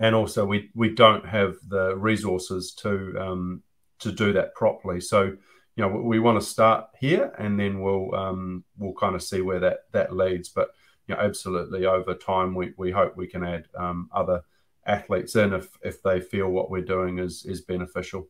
and 0.01 0.15
also 0.15 0.45
we 0.45 0.71
we 0.75 0.95
don't 0.95 1.27
have 1.27 1.57
the 1.69 1.97
resources 1.97 2.73
to 2.75 3.15
um, 3.19 3.63
to 4.01 4.13
do 4.13 4.33
that 4.33 4.55
properly. 4.55 5.01
So 5.01 5.23
you 5.23 5.39
know 5.77 5.89
we, 5.89 6.01
we 6.03 6.19
want 6.19 6.41
to 6.41 6.47
start 6.47 6.89
here, 6.99 7.33
and 7.39 7.59
then 7.59 7.81
we'll 7.81 8.15
um, 8.15 8.65
we'll 8.77 8.95
kind 8.95 9.15
of 9.15 9.23
see 9.23 9.41
where 9.41 9.61
that 9.61 9.81
that 9.93 10.15
leads. 10.15 10.49
But 10.49 10.71
you 11.07 11.15
know, 11.15 11.21
absolutely 11.21 11.87
over 11.87 12.15
time, 12.15 12.55
we, 12.55 12.73
we 12.77 12.91
hope 12.91 13.17
we 13.17 13.29
can 13.29 13.45
add 13.45 13.69
um, 13.77 14.11
other 14.13 14.43
athletes 14.87 15.35
in 15.35 15.53
if 15.53 15.69
if 15.83 16.03
they 16.03 16.21
feel 16.21 16.49
what 16.49 16.71
we're 16.71 16.83
doing 16.83 17.19
is 17.19 17.45
is 17.45 17.63
beneficial. 17.63 18.29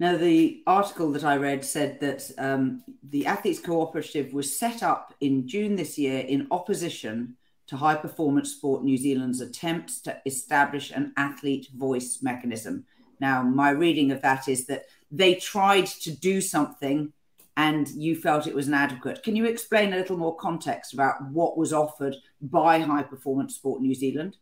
Now, 0.00 0.16
the 0.16 0.62
article 0.64 1.10
that 1.12 1.24
I 1.24 1.36
read 1.36 1.64
said 1.64 1.98
that 2.00 2.30
um, 2.38 2.84
the 3.02 3.26
Athletes 3.26 3.58
Cooperative 3.58 4.32
was 4.32 4.56
set 4.56 4.80
up 4.80 5.12
in 5.20 5.48
June 5.48 5.74
this 5.74 5.98
year 5.98 6.20
in 6.20 6.46
opposition 6.52 7.36
to 7.68 7.76
High 7.76 7.96
Performance 7.96 8.52
Sport 8.52 8.82
New 8.82 8.96
Zealand's 8.96 9.40
attempts 9.40 10.00
to 10.00 10.20
establish 10.26 10.90
an 10.90 11.12
athlete 11.16 11.68
voice 11.76 12.20
mechanism 12.22 12.84
Now, 13.20 13.42
my 13.42 13.70
reading 13.70 14.12
of 14.12 14.22
that 14.22 14.48
is 14.48 14.66
that 14.66 14.84
they 15.10 15.34
tried 15.34 15.86
to 15.86 16.10
do 16.10 16.40
something 16.40 17.12
and 17.56 17.88
you 17.88 18.14
felt 18.14 18.46
it 18.46 18.54
was 18.54 18.68
inadequate. 18.68 19.24
Can 19.24 19.34
you 19.34 19.44
explain 19.44 19.92
a 19.92 19.96
little 19.96 20.16
more 20.16 20.36
context 20.36 20.94
about 20.94 21.28
what 21.30 21.58
was 21.58 21.72
offered 21.72 22.14
by 22.40 22.78
High 22.78 23.02
Performance 23.02 23.56
Sport 23.56 23.82
New 23.82 23.94
Zealand? 23.94 24.36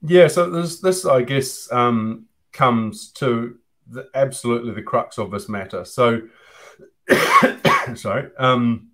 Yeah, 0.00 0.28
so 0.28 0.48
this, 0.48 1.04
I 1.04 1.20
guess, 1.22 1.70
um, 1.70 2.24
comes 2.52 3.12
to 3.12 3.58
the, 3.86 4.08
absolutely 4.14 4.72
the 4.72 4.82
crux 4.82 5.18
of 5.18 5.30
this 5.30 5.50
matter. 5.50 5.84
So, 5.84 6.22
sorry. 7.94 8.30
Um, 8.38 8.92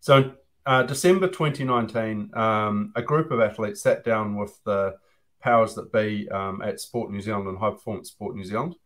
so, 0.00 0.34
uh, 0.64 0.82
December 0.84 1.28
2019, 1.28 2.30
um, 2.34 2.92
a 2.94 3.02
group 3.02 3.30
of 3.30 3.40
athletes 3.40 3.82
sat 3.82 4.04
down 4.04 4.36
with 4.36 4.58
the 4.64 4.96
powers 5.40 5.74
that 5.74 5.92
be 5.92 6.28
um, 6.30 6.62
at 6.62 6.80
Sport 6.80 7.10
New 7.10 7.20
Zealand 7.20 7.48
and 7.48 7.58
High 7.58 7.70
Performance 7.70 8.08
Sport 8.08 8.36
New 8.36 8.44
Zealand. 8.44 8.76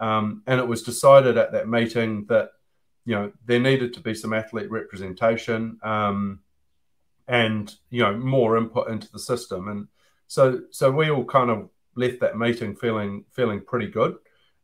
Um, 0.00 0.42
and 0.46 0.60
it 0.60 0.66
was 0.66 0.82
decided 0.82 1.38
at 1.38 1.52
that 1.52 1.68
meeting 1.68 2.26
that 2.28 2.50
you 3.04 3.14
know 3.14 3.32
there 3.44 3.60
needed 3.60 3.94
to 3.94 4.00
be 4.00 4.14
some 4.14 4.32
athlete 4.32 4.70
representation 4.70 5.78
um, 5.82 6.40
and 7.28 7.74
you 7.90 8.02
know 8.02 8.16
more 8.16 8.58
input 8.58 8.90
into 8.90 9.10
the 9.10 9.18
system. 9.18 9.68
And 9.68 9.88
so 10.26 10.62
so 10.70 10.90
we 10.90 11.10
all 11.10 11.24
kind 11.24 11.50
of 11.50 11.70
left 11.94 12.20
that 12.20 12.36
meeting 12.36 12.74
feeling 12.74 13.24
feeling 13.30 13.60
pretty 13.60 13.88
good. 13.88 14.16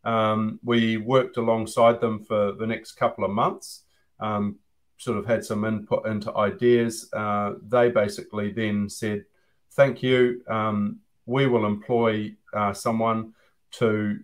Um, 0.05 0.61
we 0.63 0.97
worked 0.97 1.37
alongside 1.37 2.01
them 2.01 2.25
for 2.25 2.53
the 2.53 2.67
next 2.67 2.93
couple 2.93 3.25
of 3.25 3.31
months. 3.31 3.85
Um, 4.21 4.59
sort 4.99 5.17
of 5.17 5.25
had 5.27 5.45
some 5.45 5.65
input 5.65 6.07
into 6.07 6.35
ideas 6.37 7.09
uh, 7.15 7.55
they 7.67 7.91
basically 7.91 8.53
then 8.53 8.89
said 8.89 9.25
thank 9.73 10.03
you 10.03 10.43
um, 10.49 10.99
we 11.27 11.47
will 11.47 11.67
employ 11.67 12.35
uh, 12.55 12.73
someone 12.73 13.33
to 13.71 14.19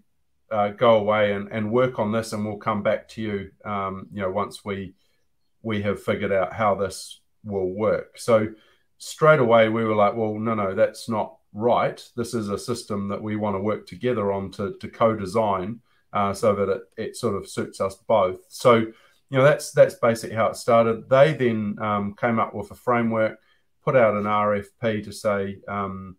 uh, 0.51 0.69
go 0.69 0.97
away 0.97 1.33
and, 1.33 1.49
and 1.51 1.71
work 1.71 1.99
on 1.99 2.13
this, 2.13 2.33
and 2.33 2.45
we'll 2.45 2.57
come 2.57 2.83
back 2.83 3.09
to 3.09 3.23
you. 3.23 3.51
Um, 3.65 4.07
you 4.13 4.23
know, 4.23 4.31
once 4.31 4.65
we 4.65 4.95
we 5.63 5.83
have 5.83 6.03
figured 6.03 6.33
out 6.33 6.53
how 6.53 6.75
this 6.75 7.21
will 7.43 7.71
work. 7.75 8.19
So 8.19 8.49
straight 8.99 9.41
away 9.41 9.69
we 9.71 9.85
were 9.85 9.95
like, 9.95 10.15
well, 10.15 10.35
no, 10.39 10.55
no, 10.55 10.75
that's 10.75 11.09
not 11.09 11.37
right. 11.55 12.03
This 12.17 12.35
is 12.35 12.51
a 12.51 12.59
system 12.59 13.09
that 13.09 13.23
we 13.23 13.37
want 13.37 13.57
to 13.57 13.61
work 13.61 13.87
together 13.87 14.31
on 14.31 14.51
to, 14.53 14.75
to 14.79 14.89
co-design 14.89 15.81
uh, 16.13 16.35
so 16.35 16.55
that 16.55 16.69
it, 16.69 16.83
it 16.99 17.17
sort 17.17 17.35
of 17.35 17.49
suits 17.49 17.81
us 17.81 17.97
both. 18.07 18.41
So 18.49 18.87
you 19.35 19.41
know 19.41 19.47
that's 19.47 19.73
that's 19.73 19.97
basically 19.97 20.37
how 20.37 20.47
it 20.47 20.55
started. 20.55 21.11
They 21.11 21.33
then 21.33 21.77
um, 21.81 22.15
came 22.15 22.39
up 22.39 22.55
with 22.55 22.71
a 22.71 22.77
framework, 22.77 23.41
put 23.85 23.97
out 23.97 24.15
an 24.15 24.23
RFP 24.23 25.03
to 25.03 25.13
say, 25.13 25.59
um, 25.67 26.17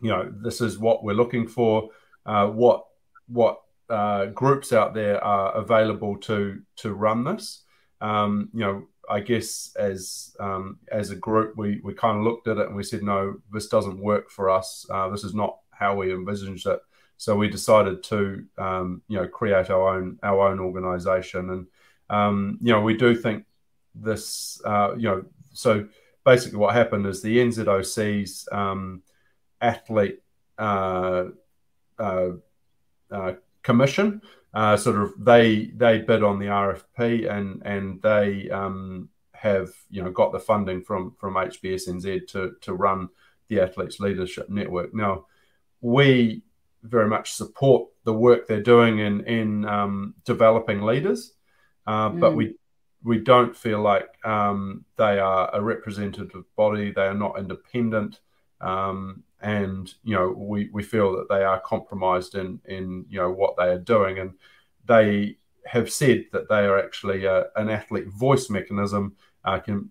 you 0.00 0.08
know, 0.08 0.32
this 0.42 0.62
is 0.62 0.78
what 0.78 1.04
we're 1.04 1.12
looking 1.12 1.46
for. 1.46 1.90
Uh, 2.24 2.46
what 2.46 2.86
what 3.26 3.60
uh, 3.90 4.26
groups 4.26 4.72
out 4.72 4.94
there 4.94 5.22
are 5.22 5.52
available 5.52 6.16
to 6.20 6.62
to 6.76 6.94
run 6.94 7.24
this. 7.24 7.64
Um, 8.00 8.48
you 8.54 8.60
know, 8.60 8.86
I 9.10 9.20
guess 9.20 9.70
as 9.76 10.34
um, 10.40 10.78
as 10.90 11.10
a 11.10 11.16
group, 11.16 11.58
we 11.58 11.82
we 11.84 11.92
kind 11.92 12.16
of 12.16 12.24
looked 12.24 12.48
at 12.48 12.56
it 12.56 12.66
and 12.66 12.76
we 12.76 12.82
said, 12.82 13.02
no, 13.02 13.42
this 13.52 13.66
doesn't 13.66 14.00
work 14.00 14.30
for 14.30 14.48
us. 14.48 14.86
Uh, 14.88 15.10
this 15.10 15.22
is 15.22 15.34
not 15.34 15.58
how 15.70 15.96
we 15.96 16.10
envisaged 16.14 16.66
it. 16.66 16.80
So 17.18 17.36
we 17.36 17.48
decided 17.48 18.02
to 18.04 18.46
um, 18.56 19.02
you 19.08 19.18
know 19.18 19.28
create 19.28 19.68
our 19.68 19.94
own 19.94 20.18
our 20.22 20.48
own 20.48 20.60
organisation, 20.60 21.50
and 21.50 21.66
um, 22.12 22.58
you 22.60 22.72
know 22.72 22.80
we 22.80 22.96
do 22.96 23.14
think 23.14 23.44
this 23.94 24.60
uh, 24.64 24.94
you 24.96 25.08
know 25.08 25.24
so 25.52 25.86
basically 26.24 26.58
what 26.58 26.74
happened 26.74 27.06
is 27.06 27.22
the 27.22 27.38
NZOC's 27.38 28.48
um, 28.52 29.02
athlete 29.60 30.20
uh, 30.58 31.24
uh, 31.98 32.30
uh, 33.10 33.32
commission. 33.62 34.22
Uh, 34.54 34.76
sort 34.76 34.96
of 34.96 35.12
they 35.18 35.72
they 35.76 35.98
bid 35.98 36.22
on 36.22 36.38
the 36.38 36.46
RFP 36.46 37.30
and 37.30 37.62
and 37.64 38.02
they 38.02 38.50
um, 38.50 39.08
have 39.32 39.70
you 39.88 40.02
know 40.02 40.10
got 40.10 40.30
the 40.30 40.38
funding 40.38 40.82
from 40.82 41.14
from 41.18 41.34
HPSNZ 41.34 42.28
to 42.28 42.54
to 42.60 42.74
run 42.74 43.08
the 43.48 43.60
Athletes 43.60 43.98
Leadership 43.98 44.50
Network. 44.50 44.94
Now 44.94 45.26
we 45.80 46.42
very 46.82 47.08
much 47.08 47.32
support 47.32 47.88
the 48.04 48.12
work 48.12 48.46
they're 48.46 48.62
doing 48.62 48.98
in 48.98 49.24
in 49.24 49.64
um, 49.64 50.14
developing 50.24 50.82
leaders, 50.82 51.32
uh, 51.86 52.10
mm. 52.10 52.20
but 52.20 52.34
we 52.34 52.56
we 53.04 53.18
don't 53.18 53.56
feel 53.56 53.80
like 53.80 54.08
um, 54.24 54.84
they 54.96 55.18
are 55.18 55.50
a 55.52 55.60
representative 55.60 56.44
body. 56.56 56.92
They 56.92 57.06
are 57.06 57.14
not 57.14 57.38
independent. 57.38 58.20
Um, 58.60 59.24
and 59.42 59.92
you 60.04 60.14
know 60.14 60.28
we, 60.28 60.70
we 60.72 60.82
feel 60.82 61.12
that 61.16 61.28
they 61.28 61.42
are 61.42 61.60
compromised 61.60 62.36
in 62.36 62.60
in 62.64 63.04
you 63.08 63.18
know 63.18 63.30
what 63.30 63.56
they 63.56 63.64
are 63.64 63.78
doing 63.78 64.18
and 64.18 64.32
they 64.86 65.36
have 65.66 65.90
said 65.90 66.24
that 66.32 66.48
they 66.48 66.60
are 66.64 66.78
actually 66.78 67.24
a, 67.24 67.46
an 67.56 67.68
athlete 67.68 68.08
voice 68.08 68.48
mechanism 68.48 69.14
uh, 69.44 69.58
can 69.58 69.90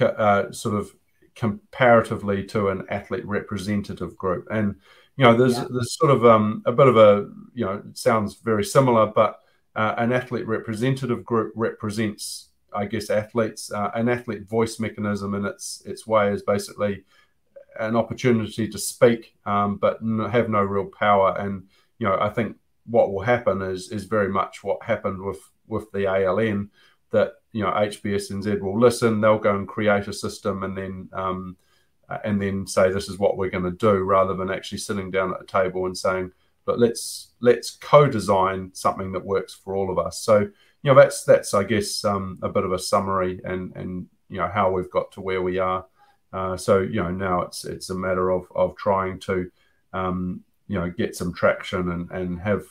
uh, 0.00 0.50
sort 0.50 0.74
of 0.74 0.94
comparatively 1.34 2.44
to 2.44 2.68
an 2.68 2.84
athlete 2.90 3.26
representative 3.26 4.16
group 4.16 4.46
and 4.50 4.74
you 5.16 5.24
know 5.24 5.36
there's 5.36 5.58
yeah. 5.58 5.66
there's 5.70 5.96
sort 5.96 6.10
of 6.10 6.24
um, 6.24 6.62
a 6.66 6.72
bit 6.72 6.88
of 6.88 6.96
a 6.96 7.28
you 7.54 7.64
know 7.64 7.82
it 7.86 7.96
sounds 7.96 8.34
very 8.34 8.64
similar 8.64 9.06
but 9.06 9.40
uh, 9.78 9.94
an 9.96 10.12
athlete 10.12 10.46
representative 10.46 11.24
group 11.24 11.52
represents 11.54 12.48
I 12.72 12.84
guess 12.84 13.08
athletes 13.08 13.72
uh, 13.72 13.90
an 13.94 14.08
athlete 14.08 14.46
voice 14.46 14.78
mechanism 14.78 15.34
in 15.34 15.46
its 15.46 15.82
its 15.86 16.06
way 16.06 16.30
is 16.32 16.42
basically 16.42 17.04
an 17.78 17.96
opportunity 17.96 18.68
to 18.68 18.78
speak, 18.78 19.36
um, 19.46 19.76
but 19.76 20.00
have 20.30 20.48
no 20.48 20.62
real 20.62 20.86
power. 20.86 21.36
And 21.38 21.68
you 21.98 22.06
know, 22.06 22.18
I 22.20 22.28
think 22.28 22.56
what 22.86 23.12
will 23.12 23.22
happen 23.22 23.62
is 23.62 23.90
is 23.90 24.04
very 24.04 24.28
much 24.28 24.62
what 24.62 24.82
happened 24.82 25.22
with 25.22 25.40
with 25.66 25.90
the 25.92 26.04
ALN 26.04 26.68
that 27.10 27.34
you 27.52 27.62
know 27.62 27.70
HPSNZ 27.70 28.60
will 28.60 28.78
listen, 28.78 29.20
they'll 29.20 29.38
go 29.38 29.56
and 29.56 29.68
create 29.68 30.08
a 30.08 30.12
system, 30.12 30.62
and 30.62 30.76
then 30.76 31.08
um, 31.12 31.56
and 32.24 32.40
then 32.42 32.66
say 32.66 32.90
this 32.90 33.08
is 33.08 33.18
what 33.18 33.36
we're 33.36 33.50
going 33.50 33.64
to 33.64 33.70
do, 33.70 33.98
rather 33.98 34.34
than 34.34 34.50
actually 34.50 34.78
sitting 34.78 35.10
down 35.10 35.32
at 35.32 35.42
a 35.42 35.46
table 35.46 35.86
and 35.86 35.96
saying, 35.96 36.32
but 36.68 36.78
let's 36.78 37.32
let's 37.40 37.70
co-design 37.70 38.70
something 38.74 39.10
that 39.12 39.24
works 39.24 39.54
for 39.54 39.74
all 39.74 39.90
of 39.90 39.98
us. 39.98 40.20
So 40.20 40.40
you 40.40 40.50
know 40.84 40.94
that's 40.94 41.24
that's 41.24 41.54
I 41.54 41.64
guess 41.64 42.04
um, 42.04 42.38
a 42.42 42.50
bit 42.50 42.62
of 42.62 42.72
a 42.72 42.78
summary 42.78 43.40
and 43.42 43.74
and 43.74 44.06
you 44.28 44.36
know 44.36 44.50
how 44.52 44.70
we've 44.70 44.90
got 44.90 45.10
to 45.12 45.22
where 45.22 45.40
we 45.40 45.58
are. 45.58 45.86
Uh, 46.30 46.58
so 46.58 46.80
you 46.80 47.02
know 47.02 47.10
now 47.10 47.40
it's 47.40 47.64
it's 47.64 47.88
a 47.88 47.94
matter 47.94 48.28
of 48.30 48.52
of 48.54 48.76
trying 48.76 49.18
to 49.20 49.50
um, 49.94 50.42
you 50.66 50.78
know 50.78 50.90
get 50.90 51.16
some 51.16 51.32
traction 51.32 51.90
and 51.90 52.10
and 52.10 52.38
have 52.38 52.64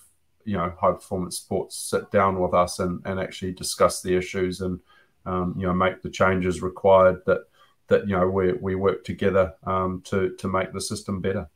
you 0.45 0.55
know 0.55 0.71
high 0.79 0.91
performance 0.91 1.37
sports 1.37 1.75
sit 1.75 2.11
down 2.11 2.39
with 2.39 2.53
us 2.53 2.77
and 2.77 3.01
and 3.03 3.19
actually 3.19 3.51
discuss 3.51 4.03
the 4.03 4.15
issues 4.15 4.61
and 4.61 4.79
um, 5.25 5.55
you 5.57 5.65
know 5.65 5.73
make 5.73 6.03
the 6.03 6.09
changes 6.11 6.61
required 6.61 7.17
that 7.25 7.45
that 7.87 8.07
you 8.07 8.15
know 8.15 8.29
we 8.29 8.53
we 8.53 8.75
work 8.75 9.03
together 9.03 9.55
um, 9.63 10.03
to 10.05 10.35
to 10.35 10.47
make 10.47 10.71
the 10.71 10.81
system 10.81 11.19
better. 11.19 11.49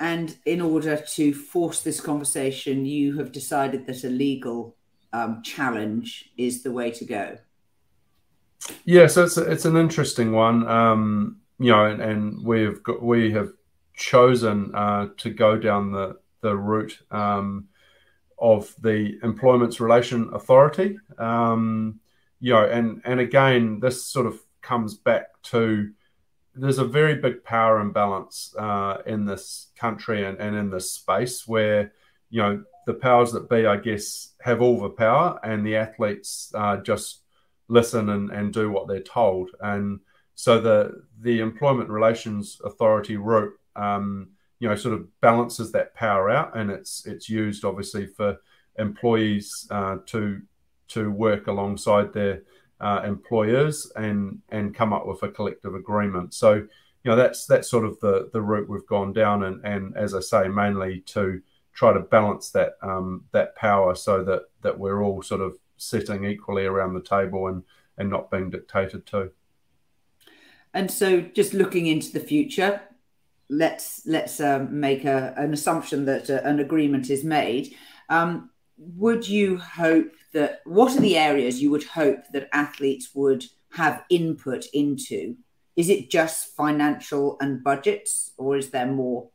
And 0.00 0.36
in 0.46 0.62
order 0.62 0.96
to 0.96 1.34
force 1.34 1.82
this 1.82 2.00
conversation, 2.00 2.86
you 2.86 3.18
have 3.18 3.32
decided 3.32 3.86
that 3.86 4.02
a 4.02 4.08
legal 4.08 4.76
um, 5.12 5.42
challenge 5.42 6.30
is 6.38 6.62
the 6.62 6.72
way 6.72 6.90
to 6.92 7.04
go. 7.04 7.36
Yeah, 8.84 9.06
so 9.06 9.24
it's 9.24 9.36
it's 9.36 9.64
an 9.64 9.76
interesting 9.76 10.32
one. 10.32 10.66
Um, 10.66 11.40
you 11.58 11.70
know, 11.70 11.84
and, 11.84 12.00
and 12.00 12.44
we've 12.44 12.82
got 12.82 13.02
we 13.02 13.30
have 13.32 13.52
chosen 13.94 14.74
uh, 14.74 15.08
to 15.18 15.30
go 15.30 15.58
down 15.58 15.92
the 15.92 16.18
the 16.40 16.56
route 16.56 16.98
um, 17.10 17.68
of 18.38 18.74
the 18.80 19.18
Employments 19.22 19.80
Relation 19.80 20.30
Authority. 20.32 20.98
Um, 21.18 22.00
you 22.40 22.54
know, 22.54 22.64
and 22.64 23.02
and 23.04 23.20
again, 23.20 23.80
this 23.80 24.04
sort 24.06 24.26
of 24.26 24.38
comes 24.62 24.94
back 24.94 25.26
to 25.42 25.90
there's 26.60 26.78
a 26.78 26.84
very 26.84 27.14
big 27.16 27.42
power 27.42 27.80
imbalance 27.80 28.54
uh, 28.58 28.98
in 29.06 29.24
this 29.24 29.68
country 29.76 30.24
and, 30.24 30.38
and 30.38 30.54
in 30.56 30.70
this 30.70 30.92
space 30.92 31.46
where 31.46 31.92
you 32.28 32.42
know 32.42 32.62
the 32.86 32.94
powers 32.94 33.32
that 33.32 33.48
be, 33.48 33.66
I 33.66 33.76
guess, 33.76 34.32
have 34.40 34.60
all 34.60 34.80
the 34.80 34.90
power, 34.90 35.38
and 35.42 35.66
the 35.66 35.76
athletes 35.76 36.52
uh, 36.54 36.78
just 36.78 37.22
listen 37.68 38.08
and, 38.08 38.30
and 38.30 38.52
do 38.52 38.70
what 38.70 38.88
they're 38.88 39.00
told. 39.00 39.50
And 39.60 40.00
so 40.34 40.60
the 40.60 41.02
the 41.20 41.40
Employment 41.40 41.90
Relations 41.90 42.60
Authority 42.64 43.16
route, 43.16 43.52
um, 43.76 44.30
you 44.58 44.68
know, 44.68 44.76
sort 44.76 44.94
of 44.94 45.20
balances 45.20 45.72
that 45.72 45.94
power 45.94 46.30
out, 46.30 46.56
and 46.56 46.70
it's 46.70 47.06
it's 47.06 47.28
used 47.28 47.64
obviously 47.64 48.06
for 48.06 48.38
employees 48.78 49.66
uh, 49.70 49.98
to 50.06 50.40
to 50.88 51.10
work 51.10 51.46
alongside 51.46 52.12
their 52.12 52.42
uh, 52.80 53.02
employers 53.04 53.90
and 53.96 54.40
and 54.50 54.74
come 54.74 54.92
up 54.92 55.06
with 55.06 55.22
a 55.22 55.28
collective 55.28 55.74
agreement. 55.74 56.34
So 56.34 56.54
you 56.54 56.68
know 57.10 57.16
that's 57.16 57.46
that's 57.46 57.68
sort 57.68 57.84
of 57.84 57.98
the 58.00 58.30
the 58.32 58.42
route 58.42 58.68
we've 58.68 58.86
gone 58.86 59.12
down, 59.12 59.44
and 59.44 59.64
and 59.64 59.96
as 59.96 60.14
I 60.14 60.20
say, 60.20 60.48
mainly 60.48 61.00
to 61.06 61.40
try 61.72 61.92
to 61.92 62.00
balance 62.00 62.50
that 62.50 62.74
um, 62.82 63.24
that 63.32 63.56
power 63.56 63.94
so 63.94 64.24
that 64.24 64.42
that 64.62 64.78
we're 64.78 65.02
all 65.02 65.22
sort 65.22 65.40
of 65.40 65.56
sitting 65.76 66.24
equally 66.24 66.66
around 66.66 66.94
the 66.94 67.02
table 67.02 67.46
and 67.46 67.62
and 67.96 68.10
not 68.10 68.30
being 68.30 68.50
dictated 68.50 69.06
to. 69.06 69.30
And 70.72 70.90
so, 70.90 71.20
just 71.20 71.52
looking 71.52 71.86
into 71.86 72.12
the 72.12 72.20
future, 72.20 72.80
let's 73.48 74.02
let's 74.06 74.40
um, 74.40 74.80
make 74.80 75.04
a, 75.04 75.34
an 75.36 75.52
assumption 75.52 76.04
that 76.06 76.30
uh, 76.30 76.40
an 76.44 76.60
agreement 76.60 77.10
is 77.10 77.24
made. 77.24 77.74
Um, 78.08 78.50
would 78.78 79.28
you 79.28 79.58
hope 79.58 80.14
that 80.32 80.60
what 80.64 80.96
are 80.96 81.00
the 81.00 81.16
areas 81.16 81.62
you 81.62 81.70
would 81.70 81.84
hope 81.84 82.24
that 82.32 82.48
athletes 82.52 83.10
would 83.14 83.44
have 83.72 84.04
input 84.10 84.66
into? 84.72 85.36
Is 85.76 85.88
it 85.88 86.10
just 86.10 86.54
financial 86.56 87.36
and 87.40 87.62
budgets, 87.62 88.32
or 88.36 88.56
is 88.56 88.70
there 88.70 88.86
more? 88.86 89.30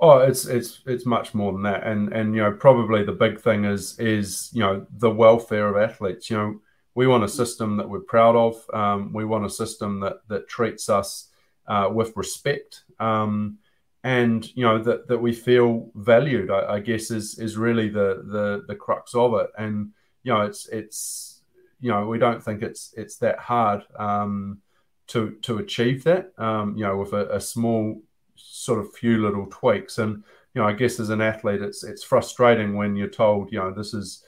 Oh, 0.00 0.18
it's 0.18 0.46
it's 0.46 0.80
it's 0.86 1.04
much 1.04 1.34
more 1.34 1.52
than 1.52 1.62
that, 1.62 1.86
and 1.86 2.12
and 2.12 2.34
you 2.34 2.42
know 2.42 2.52
probably 2.52 3.04
the 3.04 3.12
big 3.12 3.40
thing 3.40 3.64
is 3.64 3.98
is 3.98 4.50
you 4.52 4.60
know 4.60 4.86
the 4.90 5.10
welfare 5.10 5.68
of 5.68 5.76
athletes. 5.76 6.30
You 6.30 6.36
know 6.36 6.60
we 6.94 7.06
want 7.06 7.24
a 7.24 7.28
system 7.28 7.76
that 7.76 7.88
we're 7.88 8.00
proud 8.00 8.34
of. 8.34 8.54
Um, 8.72 9.12
we 9.12 9.24
want 9.24 9.46
a 9.46 9.50
system 9.50 10.00
that 10.00 10.16
that 10.28 10.48
treats 10.48 10.88
us 10.88 11.28
uh, 11.66 11.88
with 11.92 12.16
respect, 12.16 12.84
um, 12.98 13.58
and 14.04 14.48
you 14.56 14.64
know 14.64 14.78
that 14.82 15.08
that 15.08 15.18
we 15.18 15.32
feel 15.32 15.90
valued. 15.94 16.50
I, 16.50 16.74
I, 16.74 16.80
guess 16.80 17.10
is 17.10 17.38
is 17.38 17.56
really 17.56 17.88
the 17.88 18.24
the 18.24 18.64
the 18.66 18.74
crux 18.74 19.14
of 19.14 19.34
it. 19.34 19.50
And 19.58 19.92
you 20.28 20.34
know 20.34 20.42
it's 20.42 20.66
it's 20.66 21.40
you 21.80 21.90
know 21.90 22.06
we 22.06 22.18
don't 22.18 22.44
think 22.44 22.60
it's 22.60 22.92
it's 22.98 23.16
that 23.16 23.38
hard 23.38 23.82
um, 23.98 24.58
to 25.06 25.30
to 25.40 25.56
achieve 25.56 26.04
that. 26.04 26.32
Um, 26.36 26.76
you 26.76 26.84
know 26.84 26.98
with 26.98 27.14
a, 27.14 27.34
a 27.34 27.40
small 27.40 28.02
sort 28.36 28.78
of 28.78 28.92
few 28.92 29.22
little 29.22 29.46
tweaks. 29.46 29.96
And 29.96 30.22
you 30.54 30.60
know 30.60 30.68
I 30.68 30.74
guess 30.74 31.00
as 31.00 31.08
an 31.08 31.22
athlete, 31.22 31.62
it's 31.62 31.82
it's 31.82 32.04
frustrating 32.04 32.76
when 32.76 32.94
you're 32.94 33.08
told 33.08 33.50
you 33.50 33.58
know 33.58 33.72
this 33.72 33.94
is 33.94 34.22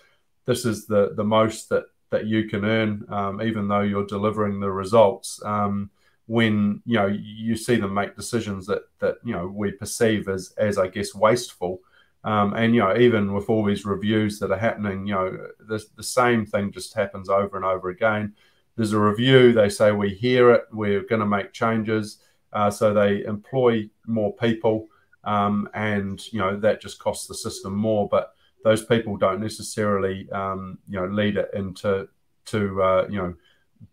this 0.47 0.65
is 0.65 0.87
the 0.87 1.13
the 1.17 1.25
most 1.25 1.69
that 1.69 1.85
that 2.09 2.27
you 2.27 2.49
can 2.49 2.65
earn, 2.65 3.05
um, 3.11 3.43
even 3.43 3.69
though 3.69 3.83
you're 3.83 4.07
delivering 4.07 4.59
the 4.59 4.71
results. 4.71 5.39
Um, 5.45 5.91
when 6.29 6.81
you 6.87 6.97
know 6.97 7.09
you 7.09 7.57
see 7.57 7.77
them 7.77 7.93
make 7.93 8.17
decisions 8.17 8.67
that 8.69 8.85
that 9.01 9.17
you 9.23 9.35
know 9.35 9.47
we 9.49 9.73
perceive 9.73 10.29
as 10.29 10.55
as 10.57 10.79
I 10.79 10.87
guess 10.87 11.15
wasteful, 11.15 11.81
um, 12.25 12.55
and 12.55 12.75
you 12.75 12.81
know 12.81 12.97
even 12.97 13.33
with 13.33 13.49
all 13.49 13.65
these 13.65 13.85
reviews 13.85 14.39
that 14.39 14.51
are 14.51 14.59
happening, 14.59 15.07
you 15.07 15.15
know 15.15 15.49
the 15.59 15.83
the 15.97 16.03
same 16.03 16.45
thing 16.45 16.73
just 16.73 16.95
happens 16.95 17.29
over 17.29 17.57
and 17.57 17.65
over 17.65 17.89
again. 17.89 18.35
There's 18.77 18.93
a 18.93 19.01
review, 19.01 19.53
they 19.53 19.69
say 19.69 19.93
we 19.93 20.11
hear 20.11 20.53
it, 20.53 20.65
we're 20.73 21.03
going 21.03 21.21
to 21.21 21.27
make 21.27 21.53
changes, 21.53 22.19
uh, 22.53 22.71
so 22.71 22.95
they 22.95 23.25
employ 23.25 23.91
more 24.07 24.35
people, 24.37 24.89
um, 25.25 25.69
and 25.75 26.21
you 26.33 26.39
know 26.39 26.59
that 26.61 26.81
just 26.81 26.99
costs 26.99 27.27
the 27.27 27.35
system 27.35 27.75
more, 27.75 28.09
but 28.09 28.35
those 28.65 28.85
people 28.85 29.17
don't 29.17 29.41
necessarily 29.41 30.31
um, 30.31 30.79
you 30.89 31.01
know 31.01 31.07
lead 31.07 31.37
it 31.37 31.51
into 31.55 32.09
to 32.47 32.83
uh, 32.83 33.07
you 33.09 33.17
know 33.17 33.35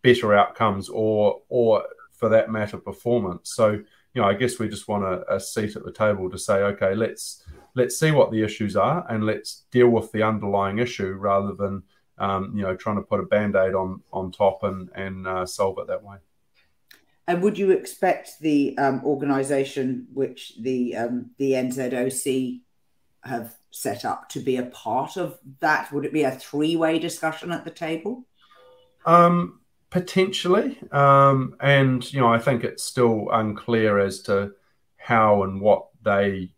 better 0.01 0.33
outcomes 0.33 0.89
or 0.89 1.41
or 1.49 1.83
for 2.11 2.29
that 2.29 2.51
matter 2.51 2.77
performance. 2.77 3.53
So 3.53 3.71
you 3.71 4.21
know 4.21 4.25
I 4.25 4.33
guess 4.33 4.59
we 4.59 4.67
just 4.67 4.87
want 4.87 5.03
a, 5.03 5.35
a 5.35 5.39
seat 5.39 5.75
at 5.75 5.85
the 5.85 5.91
table 5.91 6.29
to 6.29 6.37
say 6.37 6.55
okay 6.55 6.95
let's 6.95 7.43
let's 7.77 7.97
see 7.97 8.11
what 8.11 8.31
the 8.31 8.43
issues 8.43 8.75
are 8.75 9.05
and 9.09 9.25
let's 9.25 9.65
deal 9.71 9.89
with 9.89 10.11
the 10.11 10.23
underlying 10.23 10.79
issue 10.79 11.13
rather 11.13 11.53
than 11.53 11.83
um, 12.17 12.51
you 12.55 12.63
know 12.63 12.75
trying 12.75 12.95
to 12.97 13.01
put 13.01 13.19
a 13.19 13.23
band-aid 13.23 13.73
on 13.73 14.01
on 14.11 14.31
top 14.31 14.63
and 14.63 14.89
and 14.95 15.27
uh, 15.27 15.45
solve 15.45 15.77
it 15.79 15.87
that 15.87 16.03
way. 16.03 16.17
And 17.27 17.41
would 17.41 17.57
you 17.57 17.71
expect 17.71 18.39
the 18.39 18.77
um, 18.77 19.01
organisation 19.05 20.07
which 20.13 20.53
the 20.59 20.95
um, 20.95 21.31
the 21.37 21.51
NZOC 21.51 22.61
have 23.23 23.55
set 23.71 24.05
up 24.05 24.29
to 24.29 24.39
be 24.39 24.57
a 24.57 24.63
part 24.63 25.17
of 25.17 25.37
that? 25.59 25.91
Would 25.91 26.05
it 26.05 26.13
be 26.13 26.23
a 26.23 26.31
three 26.31 26.75
way 26.75 26.99
discussion 26.99 27.51
at 27.51 27.63
the 27.63 27.71
table? 27.71 28.25
Um, 29.05 29.61
potentially. 29.89 30.77
Um, 30.91 31.55
and, 31.59 32.11
you 32.11 32.19
know, 32.19 32.27
I 32.27 32.39
think 32.39 32.63
it's 32.63 32.83
still 32.83 33.27
unclear 33.31 33.99
as 33.99 34.21
to 34.23 34.53
how 34.97 35.43
and 35.43 35.61
what 35.61 35.87
they 36.03 36.51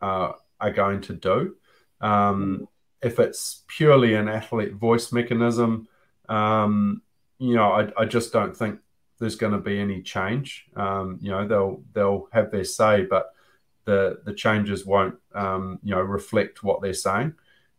uh, 0.00 0.32
are 0.62 0.70
going 0.70 1.02
to 1.02 1.14
do. 1.14 1.56
Um, 2.00 2.68
if 3.02 3.18
it's 3.18 3.64
purely 3.66 4.14
an 4.14 4.28
athlete 4.28 4.74
voice 4.74 5.12
mechanism, 5.12 5.88
um, 6.28 7.02
you 7.38 7.56
know, 7.56 7.72
I, 7.72 7.88
I, 7.98 8.04
just 8.06 8.32
don't 8.32 8.56
think 8.56 8.78
there's 9.18 9.34
going 9.34 9.52
to 9.52 9.58
be 9.58 9.78
any 9.78 10.02
change. 10.02 10.66
Um, 10.76 11.18
you 11.20 11.30
know, 11.30 11.46
they'll 11.46 11.82
they'll 11.92 12.28
have 12.32 12.50
their 12.50 12.64
say, 12.64 13.04
but 13.04 13.32
the 13.84 14.20
the 14.24 14.32
changes 14.32 14.86
won't 14.86 15.16
um, 15.34 15.80
you 15.82 15.90
know 15.94 16.00
reflect 16.00 16.62
what 16.62 16.80
they're 16.80 16.94
saying. 16.94 17.34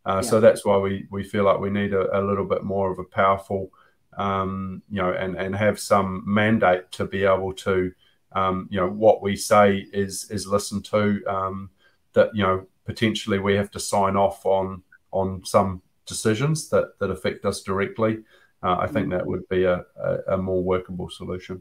Uh, 0.06 0.20
yeah. 0.22 0.28
So 0.28 0.40
that's 0.40 0.64
why 0.64 0.76
we 0.76 1.06
we 1.10 1.22
feel 1.22 1.44
like 1.44 1.58
we 1.58 1.70
need 1.70 1.94
a, 1.94 2.18
a 2.18 2.20
little 2.20 2.44
bit 2.44 2.62
more 2.62 2.92
of 2.92 2.98
a 2.98 3.04
powerful 3.04 3.70
um, 4.18 4.82
you 4.90 5.00
know 5.00 5.12
and 5.12 5.36
and 5.36 5.56
have 5.56 5.80
some 5.80 6.22
mandate 6.26 6.92
to 6.92 7.06
be 7.06 7.24
able 7.24 7.54
to 7.54 7.92
um, 8.32 8.68
you 8.70 8.78
know 8.78 8.90
what 8.90 9.22
we 9.22 9.36
say 9.36 9.86
is 9.92 10.30
is 10.30 10.46
listened 10.46 10.84
to. 10.86 11.22
Um, 11.26 11.70
that 12.12 12.30
you 12.34 12.42
know 12.42 12.66
potentially 12.84 13.38
we 13.38 13.54
have 13.54 13.70
to 13.72 13.80
sign 13.80 14.16
off 14.16 14.44
on 14.46 14.82
on 15.10 15.44
some 15.44 15.82
decisions 16.06 16.68
that 16.70 16.98
that 16.98 17.10
affect 17.10 17.44
us 17.44 17.62
directly. 17.62 18.18
Uh, 18.62 18.76
I 18.78 18.86
think 18.86 19.10
that 19.10 19.20
mm-hmm. 19.20 19.30
would 19.30 19.48
be 19.48 19.64
a, 19.64 19.84
a, 20.02 20.34
a 20.34 20.38
more 20.38 20.62
workable 20.62 21.10
solution. 21.10 21.60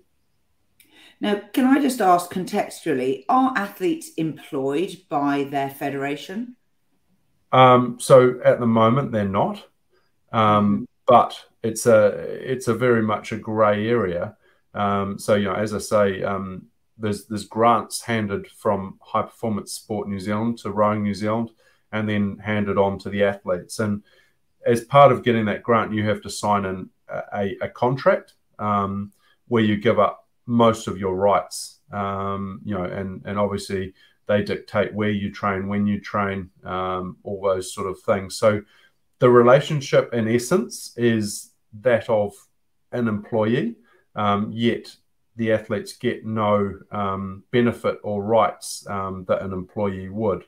Now, 1.20 1.42
can 1.54 1.66
I 1.66 1.82
just 1.82 2.02
ask 2.02 2.32
contextually, 2.32 3.26
are 3.30 3.54
athletes 3.56 4.12
employed 4.18 4.98
by 5.10 5.44
their 5.44 5.70
federation? 5.70 6.56
Um, 7.52 8.00
so 8.00 8.40
at 8.44 8.60
the 8.60 8.66
moment, 8.66 9.12
they're 9.12 9.28
not, 9.28 9.64
um, 10.32 10.74
mm-hmm. 10.74 10.84
but 11.06 11.40
it's 11.62 11.86
a 11.86 12.08
it's 12.52 12.68
a 12.68 12.74
very 12.74 13.02
much 13.02 13.32
a 13.32 13.38
grey 13.38 13.88
area. 13.88 14.36
Um, 14.74 15.20
so 15.20 15.36
you 15.36 15.46
know, 15.46 15.54
as 15.56 15.74
I 15.74 15.78
say, 15.78 16.24
um, 16.24 16.68
there's 16.98 17.26
there's 17.26 17.46
grants 17.46 18.02
handed 18.02 18.48
from 18.48 19.00
High 19.02 19.24
Performance 19.24 19.74
Sport 19.74 20.08
New 20.08 20.20
Zealand 20.20 20.60
to 20.60 20.72
Rowing 20.72 21.04
New 21.04 21.14
Zealand, 21.14 21.52
and 21.92 22.08
then 22.08 22.38
handed 22.38 22.78
on 22.78 23.00
to 23.00 23.10
the 23.10 23.24
athletes. 23.24 23.80
And 23.80 24.04
as 24.66 24.84
part 24.84 25.12
of 25.12 25.24
getting 25.24 25.46
that 25.46 25.64
grant, 25.64 25.94
you 25.94 26.04
have 26.08 26.22
to 26.22 26.30
sign 26.30 26.66
in 26.66 26.90
a, 27.34 27.56
a 27.62 27.70
contract 27.70 28.34
um, 28.60 29.12
where 29.48 29.64
you 29.64 29.78
give 29.78 30.00
up 30.00 30.28
most 30.46 30.88
of 30.88 30.98
your 30.98 31.16
rights. 31.16 31.80
Um, 31.92 32.62
you 32.66 32.76
know, 32.76 32.86
and 32.86 33.22
and 33.26 33.38
obviously 33.38 33.94
they 34.26 34.42
dictate 34.44 34.94
where 34.94 35.10
you 35.10 35.32
train, 35.32 35.68
when 35.68 35.86
you 35.86 36.00
train, 36.00 36.50
um, 36.64 37.18
all 37.24 37.42
those 37.42 37.74
sort 37.74 37.88
of 37.88 38.00
things. 38.02 38.38
So 38.38 38.62
the 39.20 39.30
relationship, 39.30 40.14
in 40.14 40.28
essence, 40.28 40.94
is 40.98 41.52
that 41.82 42.10
of 42.10 42.34
an 42.92 43.08
employee, 43.08 43.76
um, 44.16 44.52
yet 44.54 44.96
the 45.36 45.52
athletes 45.52 45.94
get 45.94 46.26
no 46.26 46.80
um, 46.92 47.44
benefit 47.52 48.00
or 48.04 48.24
rights 48.24 48.86
um, 48.88 49.26
that 49.28 49.42
an 49.42 49.54
employee 49.54 50.10
would. 50.10 50.46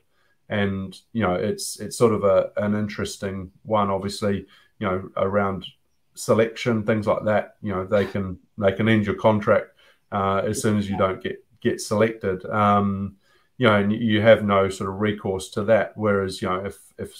And 0.48 0.96
you 1.12 1.22
know, 1.22 1.34
it's 1.34 1.80
it's 1.80 1.98
sort 1.98 2.12
of 2.12 2.22
a 2.24 2.50
an 2.56 2.74
interesting 2.74 3.50
one. 3.62 3.90
Obviously, 3.90 4.46
you 4.78 4.86
know, 4.86 5.08
around 5.16 5.66
selection, 6.14 6.84
things 6.84 7.06
like 7.06 7.24
that. 7.24 7.56
You 7.62 7.72
know, 7.72 7.84
they 7.84 8.06
can 8.06 8.38
they 8.56 8.72
can 8.72 8.88
end 8.88 9.06
your 9.06 9.16
contract 9.16 9.70
uh, 10.12 10.42
as 10.44 10.62
soon 10.62 10.78
as 10.78 10.88
you 10.88 10.96
don't 10.96 11.22
get 11.22 11.44
get 11.60 11.80
selected. 11.80 12.44
Um, 12.46 13.16
you 13.58 13.66
know, 13.66 13.74
and 13.74 13.92
you 13.92 14.20
have 14.20 14.44
no 14.44 14.68
sort 14.68 14.90
of 14.90 15.00
recourse 15.00 15.48
to 15.50 15.64
that. 15.64 15.92
Whereas, 15.96 16.42
you 16.42 16.48
know, 16.48 16.64
if 16.64 16.78
if 16.98 17.16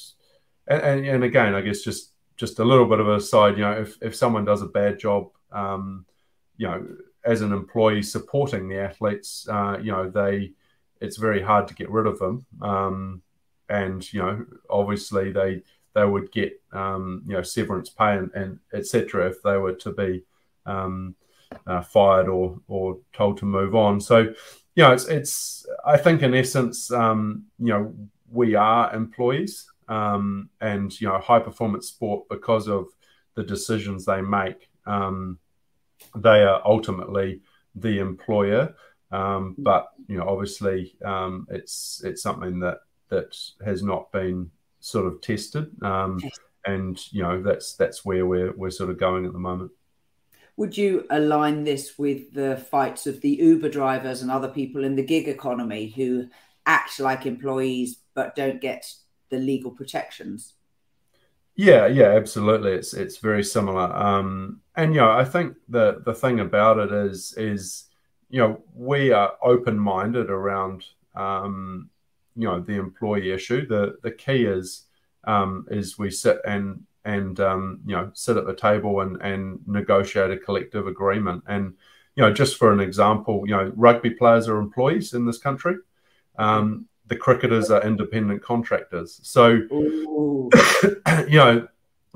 and, 0.68 1.07
and 1.07 1.24
again, 1.24 1.55
I 1.55 1.61
guess 1.62 1.83
just 1.83 2.12
just 2.37 2.59
a 2.59 2.64
little 2.64 2.87
bit 2.87 3.00
of 3.00 3.09
a 3.09 3.20
side, 3.20 3.57
you 3.57 3.64
know, 3.64 3.72
if 3.72 3.96
if 4.02 4.14
someone 4.14 4.44
does 4.44 4.62
a 4.62 4.66
bad 4.66 4.98
job, 4.98 5.31
um, 5.50 6.05
you 6.57 6.68
know, 6.68 6.87
as 7.26 7.42
an 7.42 7.52
employee 7.52 8.02
supporting 8.02 8.68
the 8.68 8.78
athletes, 8.78 9.46
uh, 9.50 9.78
you 9.82 9.92
know, 9.92 10.08
they 10.08 10.52
it's 11.00 11.18
very 11.18 11.42
hard 11.42 11.68
to 11.68 11.74
get 11.74 11.90
rid 11.90 12.06
of 12.06 12.18
them. 12.18 12.46
Um, 12.62 13.22
and 13.68 14.12
you 14.12 14.20
know, 14.20 14.46
obviously 14.70 15.32
they 15.32 15.62
they 15.94 16.04
would 16.04 16.30
get 16.30 16.60
um, 16.72 17.22
you 17.26 17.34
know 17.34 17.42
severance 17.42 17.90
pay 17.90 18.16
and, 18.16 18.30
and 18.34 18.58
etc. 18.72 19.28
if 19.28 19.42
they 19.42 19.56
were 19.56 19.74
to 19.74 19.92
be 19.92 20.22
um, 20.64 21.14
uh, 21.66 21.82
fired 21.82 22.28
or 22.28 22.60
or 22.68 22.98
told 23.12 23.38
to 23.38 23.44
move 23.44 23.74
on. 23.74 24.00
So, 24.00 24.18
you 24.74 24.82
know, 24.82 24.92
it's 24.92 25.06
it's 25.06 25.66
I 25.84 25.96
think 25.96 26.22
in 26.22 26.34
essence, 26.34 26.90
um, 26.90 27.46
you 27.58 27.66
know, 27.66 27.94
we 28.30 28.54
are 28.54 28.94
employees, 28.94 29.66
um, 29.88 30.50
and 30.60 30.98
you 31.00 31.08
know, 31.08 31.18
high 31.18 31.40
performance 31.40 31.88
sport 31.88 32.28
because 32.28 32.68
of 32.68 32.88
the 33.34 33.42
decisions 33.42 34.04
they 34.04 34.20
make, 34.20 34.68
um, 34.86 35.38
they 36.16 36.42
are 36.42 36.62
ultimately 36.64 37.40
the 37.74 37.98
employer. 37.98 38.74
Um, 39.12 39.54
but 39.59 39.88
you 40.09 40.18
know, 40.18 40.28
obviously, 40.28 40.96
um, 41.04 41.46
it's 41.50 42.02
it's 42.04 42.22
something 42.22 42.61
that 42.61 42.78
that 43.09 43.37
has 43.64 43.82
not 43.82 44.11
been 44.12 44.50
sort 44.80 45.06
of 45.06 45.20
tested, 45.20 45.70
um, 45.82 46.18
and 46.64 47.00
you 47.12 47.22
know, 47.22 47.42
that's 47.42 47.74
that's 47.74 48.04
where 48.04 48.26
we're 48.26 48.52
we're 48.56 48.70
sort 48.70 48.90
of 48.90 48.98
going 48.98 49.26
at 49.26 49.32
the 49.32 49.38
moment. 49.38 49.70
Would 50.56 50.76
you 50.76 51.06
align 51.11 51.64
this 51.64 51.98
with 51.98 52.32
the 52.32 52.56
fights 52.56 53.06
of 53.06 53.20
the 53.20 53.28
Uber 53.28 53.68
drivers 53.68 54.22
and 54.22 54.30
other 54.30 54.48
people 54.48 54.85
in 54.85 54.96
the 54.96 55.04
gig 55.04 55.28
economy 55.28 55.88
who 55.94 56.28
act 56.64 56.98
like 56.98 57.26
employees 57.26 57.98
but 58.14 58.35
don't 58.35 58.61
get 58.61 58.90
the 59.28 59.38
legal 59.38 59.70
protections? 59.70 60.54
Yeah, 61.56 61.86
yeah, 61.86 62.10
absolutely. 62.12 62.72
It's 62.72 62.92
it's 62.92 63.16
very 63.18 63.42
similar. 63.42 63.84
Um, 63.96 64.60
and 64.76 64.94
you 64.94 65.00
know, 65.00 65.10
I 65.10 65.24
think 65.24 65.56
the 65.68 66.02
the 66.04 66.14
thing 66.14 66.40
about 66.40 66.78
it 66.78 66.92
is 66.92 67.34
is 67.36 67.84
you 68.28 68.40
know, 68.40 68.62
we 68.74 69.12
are 69.12 69.34
open 69.42 69.78
minded 69.78 70.30
around, 70.30 70.84
um, 71.14 71.90
you 72.34 72.46
know, 72.48 72.60
the 72.60 72.74
employee 72.74 73.30
issue. 73.32 73.66
The 73.66 73.96
the 74.02 74.10
key 74.10 74.44
is 74.44 74.84
um, 75.24 75.66
is 75.70 75.98
we 75.98 76.10
sit 76.10 76.40
and 76.46 76.84
and 77.06 77.40
um, 77.40 77.80
you 77.86 77.96
know 77.96 78.10
sit 78.14 78.36
at 78.36 78.46
the 78.46 78.54
table 78.54 79.00
and 79.00 79.16
and 79.22 79.60
negotiate 79.66 80.30
a 80.30 80.36
collective 80.38 80.86
agreement. 80.86 81.42
And 81.46 81.74
you 82.16 82.22
know, 82.22 82.32
just 82.34 82.56
for 82.58 82.70
an 82.72 82.80
example, 82.80 83.44
you 83.46 83.56
know, 83.56 83.72
rugby 83.76 84.10
players 84.10 84.46
are 84.48 84.58
employees 84.58 85.14
in 85.14 85.24
this 85.24 85.38
country. 85.38 85.76
Um, 86.38 86.86
the 87.06 87.16
cricketers 87.16 87.70
are 87.70 87.82
independent 87.82 88.42
contractors. 88.42 89.20
So, 89.22 89.50
you 91.28 91.38
know, 91.38 91.68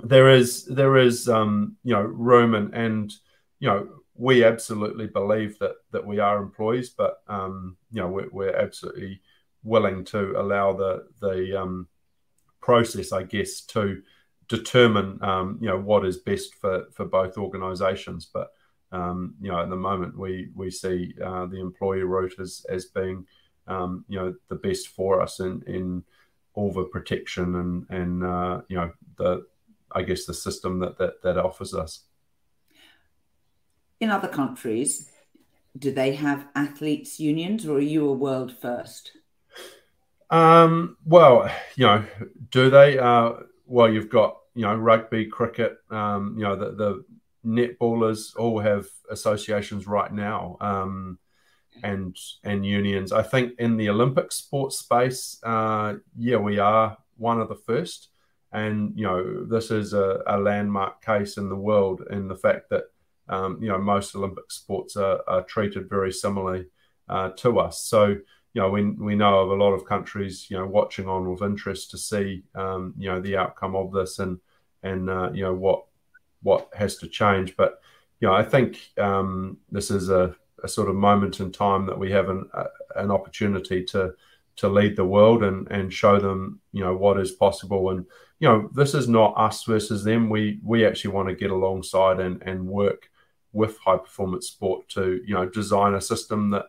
there 0.03 0.31
is 0.31 0.64
there 0.66 0.96
is 0.96 1.29
um, 1.29 1.76
you 1.85 1.94
know 1.94 2.03
room 2.03 2.55
and 2.55 2.74
and 2.74 3.12
you 3.59 3.68
know 3.68 3.88
we 4.14 4.44
absolutely 4.44 5.07
believe 5.07 5.59
that 5.59 5.76
that 5.92 6.07
we 6.07 6.18
are 6.18 6.42
employees, 6.42 6.90
but 6.90 7.22
um, 7.29 7.76
you 7.90 8.00
know 8.00 8.09
we're, 8.09 8.29
we're, 8.31 8.57
absolutely 8.57 9.20
willing 9.62 10.05
to 10.05 10.38
allow 10.40 10.72
the 10.72 11.07
the 11.20 11.61
um, 11.61 11.88
process, 12.61 13.12
I 13.12 13.22
guess, 13.22 13.62
to 13.62 14.03
determine 14.48 15.18
um, 15.22 15.59
you 15.61 15.68
know 15.68 15.79
what 15.79 16.05
is 16.05 16.18
best 16.18 16.55
for 16.55 16.87
for 16.92 17.05
both 17.05 17.38
organisations. 17.38 18.26
But 18.33 18.53
um, 18.92 19.35
you 19.40 19.50
know 19.50 19.61
at 19.61 19.70
the 19.70 19.76
moment 19.76 20.18
we 20.18 20.50
we 20.55 20.70
see 20.70 21.14
uh, 21.24 21.46
the 21.46 21.61
employee 21.61 22.03
route 22.03 22.38
as 22.38 22.66
as 22.68 22.87
being 22.87 23.26
um, 23.71 24.05
you 24.09 24.19
know 24.19 24.35
the 24.49 24.57
best 24.57 24.89
for 24.89 25.21
us 25.21 25.41
in 25.41 25.63
in 25.67 26.05
all 26.55 26.73
the 26.73 26.85
protection 26.85 27.55
and 27.57 27.87
and 27.91 28.25
uh, 28.25 28.61
you 28.69 28.77
know 28.77 28.93
the 29.17 29.47
I 29.93 30.03
guess 30.03 30.25
the 30.25 30.35
system 30.35 30.81
that 30.81 30.99
that, 30.99 31.23
that 31.23 31.39
offers 31.39 31.75
us. 31.75 32.05
In 34.01 34.11
other 34.11 34.29
countries, 34.29 35.11
do 35.79 35.93
they 35.93 36.15
have 36.15 36.47
athletes 36.55 37.21
unions, 37.21 37.67
or 37.67 37.79
are 37.79 37.81
you 37.81 38.09
a 38.09 38.13
world 38.13 38.55
first? 38.61 39.13
Um, 40.31 40.97
well, 41.05 41.51
you 41.77 41.87
know, 41.87 42.05
do 42.51 42.71
they? 42.71 42.99
Uh, 42.99 43.33
well, 43.67 43.93
you've 43.93 44.11
got 44.11 44.37
you 44.55 44.63
know 44.63 44.75
rugby, 44.75 45.27
cricket. 45.27 45.79
Um, 45.91 46.35
you 46.37 46.45
know 46.45 46.57
the 46.57 46.73
the 46.73 47.05
netballers 47.47 48.37
all 48.37 48.59
have 48.59 48.87
associations 49.11 49.87
right 49.87 50.13
now. 50.13 50.57
Um, 50.61 51.19
and 51.83 52.16
and 52.45 52.64
unions. 52.64 53.12
I 53.12 53.23
think 53.23 53.55
in 53.59 53.77
the 53.77 53.88
Olympic 53.88 54.33
sports 54.33 54.79
space, 54.79 55.40
uh, 55.43 55.95
yeah, 56.19 56.37
we 56.37 56.59
are 56.59 56.97
one 57.16 57.40
of 57.40 57.49
the 57.49 57.57
first. 57.57 58.09
And 58.53 58.93
you 58.97 59.05
know, 59.05 59.45
this 59.45 59.71
is 59.71 59.93
a, 59.93 60.23
a 60.27 60.38
landmark 60.38 61.05
case 61.05 61.37
in 61.37 61.49
the 61.49 61.57
world 61.57 62.03
in 62.11 62.27
the 62.27 62.37
fact 62.37 62.71
that 62.71 62.85
um, 63.29 63.59
you 63.62 63.69
know 63.69 63.79
most 63.79 64.14
Olympic 64.16 64.51
sports 64.51 64.97
are, 64.97 65.21
are 65.29 65.43
treated 65.43 65.88
very 65.88 66.12
similarly 66.12 66.66
uh, 67.09 67.31
to 67.37 67.61
us. 67.61 67.85
So 67.85 68.16
you 68.53 68.61
know, 68.61 68.71
we 68.71 68.85
we 68.90 69.14
know 69.14 69.40
of 69.40 69.51
a 69.51 69.62
lot 69.62 69.73
of 69.73 69.87
countries 69.87 70.51
you 70.51 70.59
know 70.59 70.66
watching 70.66 71.09
on 71.09 71.31
with 71.31 71.43
interest 71.43 71.90
to 71.93 71.99
see 71.99 72.43
um, 72.55 72.95
you 72.99 73.09
know 73.09 73.21
the 73.21 73.37
outcome 73.37 73.77
of 73.77 73.93
this 73.93 74.19
and 74.19 74.38
and 74.83 75.09
uh, 75.09 75.31
you 75.33 75.45
know 75.45 75.55
what 75.55 75.85
what 76.43 76.69
has 76.75 76.97
to 76.97 77.09
change. 77.09 77.57
But 77.57 77.81
you 78.21 78.29
know, 78.29 78.35
I 78.35 78.43
think 78.43 78.79
um, 78.99 79.59
this 79.71 79.90
is 79.90 80.11
a, 80.11 80.35
a, 80.62 80.68
sort 80.68 80.88
of 80.88 80.96
moment 80.96 81.40
in 81.40 81.53
time 81.53 81.87
that 81.87 81.99
we 81.99 82.11
have 82.11 82.29
an, 82.29 82.49
a, 82.55 82.64
an 82.96 83.11
opportunity 83.11 83.85
to 83.85 84.14
to 84.57 84.68
lead 84.68 84.96
the 84.96 85.05
world 85.05 85.42
and 85.42 85.66
and 85.70 85.92
show 85.92 86.18
them 86.18 86.61
you 86.73 86.83
know 86.85 86.96
what 86.96 87.18
is 87.18 87.33
possible. 87.33 87.90
And 87.90 88.07
you 88.38 88.49
know 88.49 88.70
this 88.75 88.94
is 88.94 89.09
not 89.09 89.35
us 89.37 89.64
versus 89.64 90.05
them. 90.05 90.29
We 90.29 90.61
we 90.62 90.87
actually 90.87 91.12
want 91.12 91.29
to 91.29 91.35
get 91.35 91.51
alongside 91.51 92.20
and 92.20 92.42
and 92.42 92.66
work 92.66 93.11
with 93.53 93.79
high 93.79 93.96
performance 93.96 94.49
sport 94.49 94.88
to 94.90 95.20
you 95.27 95.35
know 95.35 95.49
design 95.49 95.94
a 95.94 96.01
system 96.01 96.51
that 96.51 96.66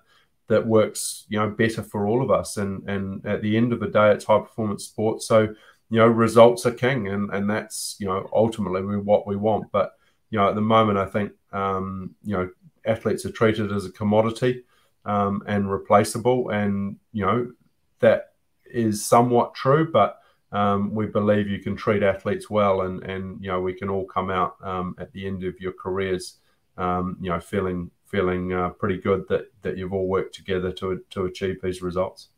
that 0.48 0.66
works 0.66 1.26
you 1.30 1.40
know 1.40 1.50
better 1.50 1.84
for 1.84 2.08
all 2.08 2.24
of 2.24 2.32
us. 2.32 2.58
And 2.58 2.88
and 2.90 3.26
at 3.26 3.42
the 3.42 3.58
end 3.58 3.74
of 3.74 3.80
the 3.80 3.88
day 3.88 4.12
it's 4.12 4.26
high 4.26 4.40
performance 4.40 4.86
sport. 4.86 5.22
So 5.22 5.42
you 5.90 5.98
know 5.98 6.08
results 6.08 6.66
are 6.66 6.72
king 6.72 7.08
and 7.08 7.30
and 7.32 7.50
that's 7.50 7.98
you 8.00 8.08
know 8.08 8.30
ultimately 8.34 8.82
what 8.82 9.28
we 9.28 9.36
want. 9.36 9.72
But 9.72 9.94
you 10.32 10.40
know 10.40 10.50
at 10.50 10.56
the 10.56 10.62
moment 10.62 10.98
i 10.98 11.06
think 11.06 11.34
um, 11.52 12.16
you 12.24 12.36
know 12.36 12.50
athletes 12.86 13.26
are 13.26 13.32
treated 13.32 13.72
as 13.72 13.86
a 13.86 13.92
commodity 13.92 14.64
um, 15.06 15.44
and 15.48 15.72
replaceable 15.72 16.50
and 16.50 16.98
you 17.12 17.26
know 17.26 17.52
that 18.00 18.34
is 18.66 19.06
somewhat 19.06 19.54
true 19.54 19.90
but 19.92 20.22
um, 20.52 20.94
we 20.94 21.06
believe 21.06 21.48
you 21.48 21.60
can 21.60 21.76
treat 21.76 22.04
athletes 22.04 22.50
well, 22.50 22.82
and 22.82 23.04
and 23.04 23.42
you 23.42 23.50
know 23.50 23.62
we 23.62 23.74
can 23.74 23.90
all 23.90 24.06
come 24.06 24.30
out 24.30 24.56
um, 24.62 24.96
at 25.00 25.12
the 25.14 25.26
end 25.26 25.44
of 25.44 25.60
your 25.60 25.72
careers, 25.72 26.40
um, 26.78 27.18
you 27.22 27.30
know, 27.30 27.40
feeling 27.40 27.92
feeling 28.06 28.52
uh, 28.52 28.70
pretty 28.70 28.98
good 28.98 29.28
that 29.30 29.52
that 29.62 29.78
you've 29.78 29.94
all 29.94 30.08
worked 30.08 30.36
together 30.36 30.72
to 30.74 31.02
to 31.12 31.26
achieve 31.26 31.62
these 31.62 31.82
results. 31.82 32.30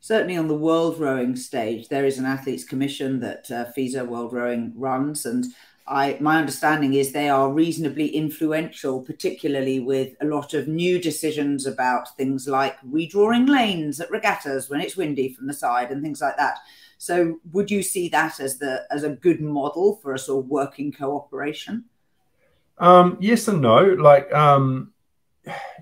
Certainly, 0.00 0.36
on 0.36 0.48
the 0.48 0.54
world 0.54 0.98
rowing 0.98 1.36
stage, 1.36 1.88
there 1.88 2.06
is 2.06 2.18
an 2.18 2.24
athletes 2.24 2.64
commission 2.64 3.20
that 3.20 3.50
uh, 3.50 3.66
FISA 3.76 4.06
World 4.06 4.32
Rowing 4.32 4.72
runs, 4.74 5.26
and 5.26 5.44
I 5.88 6.16
my 6.20 6.38
understanding 6.38 6.94
is 6.94 7.12
they 7.12 7.28
are 7.28 7.52
reasonably 7.52 8.08
influential, 8.08 9.00
particularly 9.00 9.78
with 9.80 10.14
a 10.20 10.26
lot 10.26 10.52
of 10.52 10.66
new 10.66 11.00
decisions 11.00 11.66
about 11.66 12.16
things 12.16 12.48
like 12.48 12.80
redrawing 12.80 13.48
lanes 13.48 14.00
at 14.00 14.10
regattas 14.10 14.68
when 14.68 14.80
it's 14.80 14.96
windy 14.96 15.32
from 15.32 15.46
the 15.46 15.54
side 15.54 15.90
and 15.90 16.02
things 16.02 16.20
like 16.20 16.36
that. 16.36 16.58
So 16.98 17.38
would 17.52 17.70
you 17.70 17.82
see 17.82 18.08
that 18.08 18.40
as 18.40 18.58
the 18.58 18.84
as 18.90 19.04
a 19.04 19.10
good 19.10 19.40
model 19.40 19.96
for 20.02 20.14
a 20.14 20.18
sort 20.18 20.44
of 20.44 20.50
working 20.50 20.92
cooperation? 20.92 21.84
Um, 22.78 23.16
yes 23.20 23.46
and 23.48 23.60
no. 23.60 23.84
Like 23.84 24.32
um, 24.32 24.92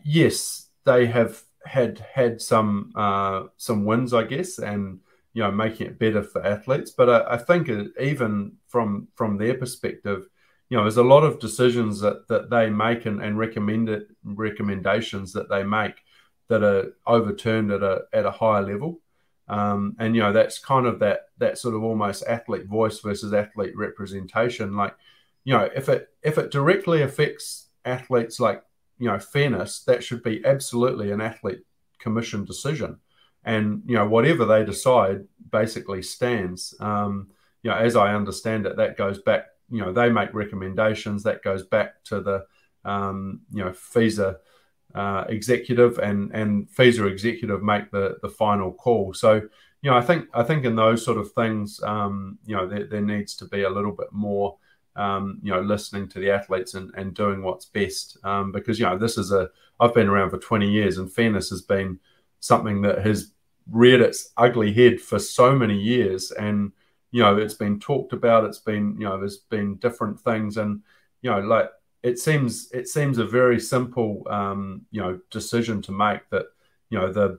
yes, 0.04 0.68
they 0.84 1.06
have 1.06 1.42
had 1.64 1.98
had 2.12 2.42
some 2.42 2.92
uh, 2.94 3.44
some 3.56 3.84
wins, 3.84 4.12
I 4.12 4.24
guess, 4.24 4.58
and 4.58 5.00
you 5.34 5.42
know 5.42 5.50
making 5.50 5.88
it 5.88 5.98
better 5.98 6.22
for 6.22 6.44
athletes. 6.44 6.92
But 6.92 7.10
I, 7.10 7.34
I 7.34 7.36
think 7.36 7.68
even 8.00 8.52
from 8.68 9.08
from 9.14 9.36
their 9.36 9.54
perspective, 9.54 10.28
you 10.70 10.76
know, 10.76 10.84
there's 10.84 10.96
a 10.96 11.02
lot 11.02 11.24
of 11.24 11.40
decisions 11.40 12.00
that 12.00 12.26
that 12.28 12.50
they 12.50 12.70
make 12.70 13.04
and, 13.04 13.20
and 13.20 13.38
recommended 13.38 14.14
recommendations 14.24 15.32
that 15.34 15.50
they 15.50 15.62
make 15.62 15.96
that 16.48 16.62
are 16.62 16.94
overturned 17.06 17.70
at 17.70 17.82
a 17.82 18.02
at 18.12 18.24
a 18.24 18.30
higher 18.30 18.62
level. 18.62 19.00
Um, 19.46 19.94
and 19.98 20.14
you 20.14 20.22
know 20.22 20.32
that's 20.32 20.58
kind 20.58 20.86
of 20.86 21.00
that 21.00 21.26
that 21.38 21.58
sort 21.58 21.74
of 21.74 21.82
almost 21.82 22.24
athlete 22.26 22.66
voice 22.66 23.00
versus 23.00 23.34
athlete 23.34 23.76
representation. 23.76 24.74
Like, 24.74 24.96
you 25.44 25.52
know, 25.52 25.68
if 25.74 25.88
it 25.88 26.08
if 26.22 26.38
it 26.38 26.50
directly 26.50 27.02
affects 27.02 27.68
athletes 27.84 28.40
like 28.40 28.62
you 28.98 29.08
know 29.08 29.18
fairness, 29.18 29.80
that 29.84 30.02
should 30.02 30.22
be 30.22 30.44
absolutely 30.44 31.10
an 31.10 31.20
athlete 31.20 31.60
commission 31.98 32.44
decision. 32.44 32.98
And 33.44 33.82
you 33.86 33.96
know 33.96 34.08
whatever 34.08 34.44
they 34.44 34.64
decide 34.64 35.24
basically 35.50 36.02
stands. 36.02 36.74
Um, 36.80 37.28
you 37.62 37.70
know, 37.70 37.76
as 37.76 37.96
I 37.96 38.14
understand 38.14 38.66
it, 38.66 38.76
that 38.76 38.96
goes 38.96 39.20
back. 39.20 39.46
You 39.70 39.80
know, 39.80 39.92
they 39.92 40.10
make 40.10 40.34
recommendations 40.34 41.22
that 41.22 41.42
goes 41.42 41.64
back 41.64 42.02
to 42.04 42.20
the 42.20 42.46
um, 42.84 43.40
you 43.52 43.64
know 43.64 43.70
FISA 43.70 44.36
uh, 44.94 45.24
executive 45.28 45.98
and 45.98 46.30
and 46.32 46.68
FISA 46.68 47.10
executive 47.10 47.62
make 47.62 47.90
the 47.90 48.16
the 48.22 48.28
final 48.28 48.72
call. 48.72 49.12
So 49.14 49.42
you 49.84 49.90
know, 49.90 49.96
I 49.98 50.00
think 50.00 50.28
I 50.32 50.42
think 50.42 50.64
in 50.64 50.76
those 50.76 51.04
sort 51.04 51.18
of 51.18 51.32
things, 51.32 51.78
um, 51.82 52.38
you 52.46 52.56
know, 52.56 52.66
there, 52.66 52.86
there, 52.86 53.02
needs 53.02 53.36
to 53.36 53.44
be 53.44 53.64
a 53.64 53.68
little 53.68 53.92
bit 53.92 54.10
more, 54.12 54.56
um, 54.96 55.40
you 55.42 55.52
know, 55.52 55.60
listening 55.60 56.08
to 56.08 56.20
the 56.20 56.30
athletes 56.30 56.72
and, 56.72 56.90
and 56.96 57.14
doing 57.14 57.42
what's 57.42 57.66
best. 57.66 58.16
Um, 58.24 58.50
because 58.50 58.78
you 58.78 58.86
know, 58.86 58.96
this 58.96 59.18
is 59.18 59.30
a 59.30 59.50
I've 59.78 59.92
been 59.92 60.08
around 60.08 60.30
for 60.30 60.38
20 60.38 60.70
years, 60.70 60.96
and 60.96 61.12
fairness 61.12 61.50
has 61.50 61.60
been 61.60 62.00
something 62.44 62.82
that 62.82 62.98
has 63.06 63.32
reared 63.70 64.02
its 64.02 64.30
ugly 64.36 64.70
head 64.70 65.00
for 65.00 65.18
so 65.18 65.56
many 65.56 65.78
years, 65.78 66.30
and 66.30 66.72
you 67.10 67.22
know, 67.22 67.38
it's 67.38 67.54
been 67.54 67.80
talked 67.80 68.12
about. 68.12 68.44
It's 68.44 68.58
been 68.58 68.96
you 68.98 69.06
know, 69.06 69.18
there's 69.18 69.38
been 69.38 69.76
different 69.76 70.20
things, 70.20 70.58
and 70.58 70.82
you 71.22 71.30
know, 71.30 71.40
like 71.40 71.70
it 72.02 72.18
seems 72.18 72.70
it 72.72 72.86
seems 72.86 73.16
a 73.16 73.24
very 73.24 73.58
simple 73.58 74.26
um, 74.28 74.82
you 74.90 75.00
know 75.00 75.18
decision 75.30 75.80
to 75.82 75.92
make 75.92 76.28
that 76.30 76.46
you 76.90 76.98
know 76.98 77.10
the 77.10 77.38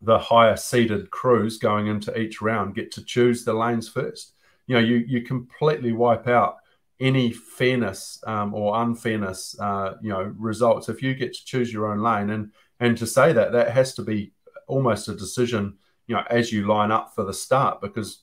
the 0.00 0.18
higher 0.18 0.56
seeded 0.56 1.10
crews 1.10 1.58
going 1.58 1.86
into 1.86 2.18
each 2.18 2.40
round 2.40 2.74
get 2.74 2.90
to 2.92 3.04
choose 3.04 3.44
the 3.44 3.52
lanes 3.52 3.88
first. 3.88 4.32
You 4.66 4.76
know, 4.76 4.80
you 4.80 4.96
you 4.96 5.20
completely 5.20 5.92
wipe 5.92 6.28
out 6.28 6.56
any 6.98 7.30
fairness 7.30 8.22
um, 8.26 8.54
or 8.54 8.80
unfairness, 8.82 9.58
uh, 9.60 9.96
you 10.00 10.08
know, 10.08 10.32
results 10.38 10.88
if 10.88 11.02
you 11.02 11.14
get 11.14 11.34
to 11.34 11.44
choose 11.44 11.70
your 11.70 11.92
own 11.92 11.98
lane. 11.98 12.30
And 12.30 12.52
and 12.80 12.96
to 12.98 13.06
say 13.06 13.32
that 13.32 13.52
that 13.52 13.70
has 13.70 13.94
to 13.94 14.02
be 14.02 14.32
almost 14.66 15.08
a 15.08 15.14
decision, 15.14 15.78
you 16.06 16.14
know, 16.14 16.24
as 16.30 16.52
you 16.52 16.66
line 16.66 16.90
up 16.90 17.14
for 17.14 17.24
the 17.24 17.34
start 17.34 17.80
because 17.80 18.22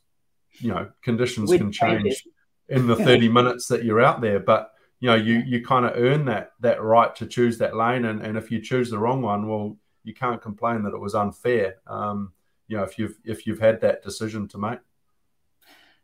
you 0.59 0.69
know 0.69 0.89
conditions 1.01 1.49
With 1.49 1.59
can 1.59 1.71
change 1.71 2.27
in 2.67 2.87
the 2.87 2.95
30 2.95 3.29
minutes 3.29 3.67
that 3.67 3.83
you're 3.83 4.01
out 4.01 4.21
there. 4.21 4.39
But 4.39 4.71
you 4.99 5.07
know 5.07 5.15
you 5.15 5.43
you 5.45 5.63
kind 5.63 5.85
of 5.85 5.93
earn 5.95 6.25
that 6.25 6.51
that 6.61 6.81
right 6.81 7.13
to 7.17 7.25
choose 7.25 7.57
that 7.57 7.75
lane. 7.75 8.05
And, 8.05 8.21
and 8.21 8.37
if 8.37 8.51
you 8.51 8.61
choose 8.61 8.89
the 8.89 8.99
wrong 8.99 9.21
one 9.21 9.47
well 9.47 9.77
you 10.03 10.13
can't 10.13 10.41
complain 10.41 10.83
that 10.83 10.93
it 10.93 10.99
was 10.99 11.13
unfair 11.13 11.75
um, 11.85 12.33
you 12.67 12.77
know 12.77 12.83
if 12.83 12.97
you've 12.97 13.17
if 13.25 13.45
you've 13.45 13.59
had 13.59 13.81
that 13.81 14.03
decision 14.03 14.47
to 14.49 14.57
make. 14.57 14.79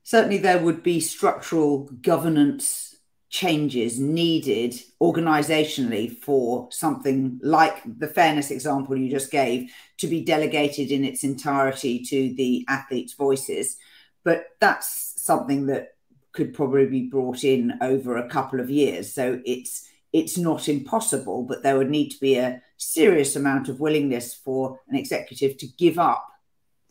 Certainly 0.04 0.38
there 0.38 0.60
would 0.60 0.84
be 0.84 1.00
structural 1.00 1.90
governance 2.02 2.97
changes 3.30 4.00
needed 4.00 4.74
organizationally 5.02 6.18
for 6.20 6.70
something 6.72 7.40
like 7.44 7.82
the 8.00 8.08
fairness 8.08 8.52
example 8.52 8.98
you 8.98 9.10
just 9.10 9.32
gave 9.32 9.70
to 9.98 10.08
be 10.08 10.24
delegated 10.24 10.92
in 10.92 11.04
its 11.04 11.24
entirety 11.24 12.04
to 12.04 12.34
the 12.36 12.66
athletes' 12.70 13.14
voices. 13.14 13.78
But 14.24 14.46
that's 14.60 15.14
something 15.22 15.66
that 15.68 15.96
could 16.32 16.54
probably 16.54 16.86
be 16.86 17.08
brought 17.08 17.44
in 17.44 17.74
over 17.82 18.18
a 18.18 18.30
couple 18.30 18.60
of 18.60 18.70
years. 18.70 19.14
So 19.14 19.42
it's 19.46 19.90
it's 20.14 20.38
not 20.38 20.70
impossible, 20.70 21.44
but 21.44 21.64
there 21.64 21.78
would 21.78 21.90
need 21.90 22.10
to 22.10 22.20
be 22.20 22.38
a 22.38 22.62
serious 22.78 23.36
amount 23.36 23.68
of 23.68 23.82
willingness 23.82 24.34
for 24.34 24.80
an 24.88 24.96
executive 24.96 25.58
to 25.58 25.68
give 25.78 26.00
up 26.00 26.26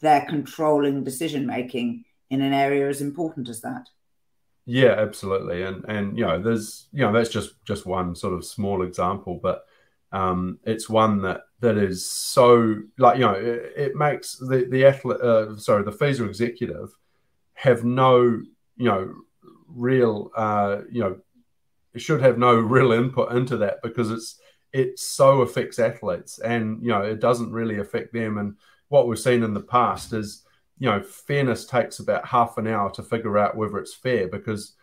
their 0.00 0.26
controlling 0.28 1.02
decision 1.02 1.46
making 1.46 2.04
in 2.28 2.42
an 2.42 2.52
area 2.52 2.88
as 2.88 3.00
important 3.00 3.48
as 3.48 3.62
that. 3.62 3.88
Yeah, 4.68 4.94
absolutely, 4.98 5.62
and 5.62 5.84
and 5.88 6.18
you 6.18 6.24
know, 6.26 6.42
there's 6.42 6.88
you 6.92 7.02
know 7.02 7.12
that's 7.12 7.30
just 7.30 7.54
just 7.64 7.86
one 7.86 8.14
sort 8.16 8.34
of 8.34 8.44
small 8.44 8.82
example, 8.82 9.38
but 9.40 9.64
um, 10.12 10.58
it's 10.64 10.88
one 10.88 11.22
that 11.22 11.42
that 11.60 11.76
is 11.78 12.04
so 12.10 12.76
like 12.98 13.16
you 13.18 13.24
know 13.24 13.32
it, 13.34 13.72
it 13.76 13.94
makes 13.96 14.36
the 14.36 14.66
the 14.68 14.84
athlete 14.86 15.20
uh, 15.20 15.56
sorry 15.56 15.84
the 15.84 15.92
FISA 15.92 16.26
executive 16.26 16.90
have 17.54 17.84
no 17.84 18.22
you 18.76 18.88
know 18.88 19.14
real 19.68 20.30
uh, 20.36 20.78
you 20.90 21.00
know 21.00 21.16
should 21.96 22.20
have 22.22 22.38
no 22.38 22.54
real 22.56 22.92
input 22.92 23.32
into 23.32 23.56
that 23.58 23.78
because 23.82 24.10
it's 24.10 24.38
it 24.72 24.98
so 24.98 25.42
affects 25.42 25.78
athletes 25.78 26.38
and 26.40 26.82
you 26.82 26.90
know 26.90 27.02
it 27.02 27.20
doesn't 27.20 27.52
really 27.52 27.78
affect 27.78 28.12
them. 28.12 28.38
And 28.38 28.56
what 28.88 29.08
we've 29.08 29.18
seen 29.18 29.42
in 29.42 29.54
the 29.54 29.60
past 29.62 30.12
is 30.12 30.42
you 30.78 30.90
know, 30.90 31.02
fairness 31.02 31.66
takes 31.66 31.98
about 31.98 32.26
half 32.26 32.58
an 32.58 32.66
hour 32.66 32.90
to 32.92 33.02
figure 33.02 33.38
out 33.38 33.56
whether 33.56 33.78
it's 33.78 33.94
fair 33.94 34.28
because 34.28 34.74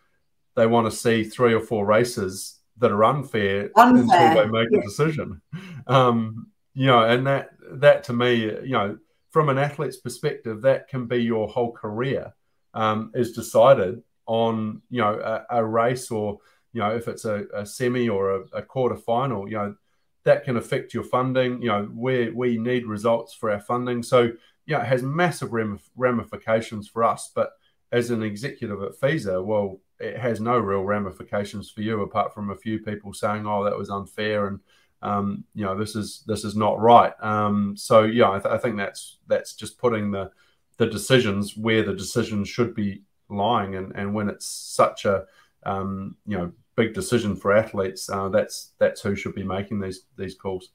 they 0.56 0.68
want 0.68 0.90
to 0.90 0.98
see 0.98 1.24
three 1.24 1.54
or 1.54 1.62
four 1.62 1.86
races 1.86 2.60
that 2.78 2.92
are 2.92 3.04
unfair, 3.04 3.70
unfair. 3.76 4.32
until 4.32 4.44
they 4.44 4.50
make 4.50 4.70
yeah. 4.72 4.80
a 4.80 4.82
decision. 4.82 5.42
Um, 5.88 6.48
you 6.74 6.88
know, 6.88 7.04
and 7.04 7.28
that 7.28 7.52
that 7.74 8.04
to 8.06 8.14
me, 8.14 8.36
you 8.44 8.72
know, 8.72 8.98
from 9.30 9.50
an 9.50 9.58
athlete's 9.58 9.98
perspective, 9.98 10.62
that 10.62 10.88
can 10.88 11.06
be 11.06 11.18
your 11.18 11.48
whole 11.48 11.72
career 11.72 12.34
um, 12.74 13.12
is 13.14 13.34
decided 13.34 14.02
on 14.26 14.82
you 14.90 15.02
know 15.02 15.20
a, 15.20 15.58
a, 15.58 15.66
race 15.66 16.10
or 16.10 16.40
you 16.72 16.80
know 16.80 16.96
if 16.96 17.08
it's 17.08 17.26
a, 17.26 17.46
a 17.54 17.66
semi 17.66 18.08
or 18.10 18.36
a, 18.36 18.42
a 18.54 18.62
quarter 18.62 18.96
final. 18.96 19.48
You 19.48 19.58
know 19.58 19.76
that 20.24 20.46
can 20.46 20.58
affect 20.58 20.94
your 20.94 21.04
funding. 21.04 21.62
You 21.62 21.68
know 21.68 21.84
where 21.94 22.34
we 22.34 22.58
need 22.58 22.86
results 22.86 23.34
for 23.34 23.52
our 23.52 23.60
funding, 23.60 24.02
so 24.02 24.32
yeah, 24.66 24.82
it 24.82 24.88
has 24.88 25.04
massive 25.04 25.52
ramifications 25.96 26.88
for 26.88 27.04
us. 27.04 27.32
But 27.34 27.52
as 27.92 28.10
an 28.10 28.24
executive 28.24 28.82
at 28.82 29.00
FISA, 29.00 29.44
well, 29.44 29.80
it 30.00 30.18
has 30.18 30.42
no 30.42 30.58
real 30.58 30.84
ramifications 30.84 31.70
for 31.70 31.82
you 31.82 32.02
apart 32.02 32.34
from 32.34 32.50
a 32.50 32.56
few 32.56 32.80
people 32.80 33.14
saying, 33.14 33.46
"Oh, 33.46 33.64
that 33.64 33.78
was 33.78 33.90
unfair," 33.90 34.48
and 34.48 34.60
um, 35.02 35.44
you 35.54 35.66
know, 35.66 35.78
this 35.78 35.96
is 35.96 36.24
this 36.28 36.44
is 36.44 36.56
not 36.56 36.80
right. 36.80 37.14
Um, 37.22 37.76
so 37.78 38.04
yeah, 38.04 38.32
I, 38.32 38.40
th- 38.40 38.54
I, 38.54 38.58
think 38.58 38.78
that's 38.78 39.20
that's 39.28 39.54
just 39.54 39.78
putting 39.78 40.12
the 40.12 40.32
the 40.78 40.88
decisions 40.88 41.58
where 41.58 41.84
the 41.84 41.94
decisions 41.94 42.48
should 42.48 42.74
be 42.74 43.04
lying, 43.30 43.76
and 43.76 43.92
and 43.96 44.14
when 44.14 44.30
it's 44.30 44.46
such 44.46 45.06
a 45.06 45.26
um, 45.66 46.16
you 46.26 46.38
know 46.38 46.52
big 46.76 46.94
decision 46.94 47.36
for 47.36 47.54
athletes, 47.54 48.10
uh, 48.10 48.30
that's 48.30 48.72
that's 48.80 49.02
who 49.02 49.16
should 49.16 49.36
be 49.36 49.44
making 49.44 49.80
these 49.82 50.06
these 50.18 50.36
calls 50.36 50.70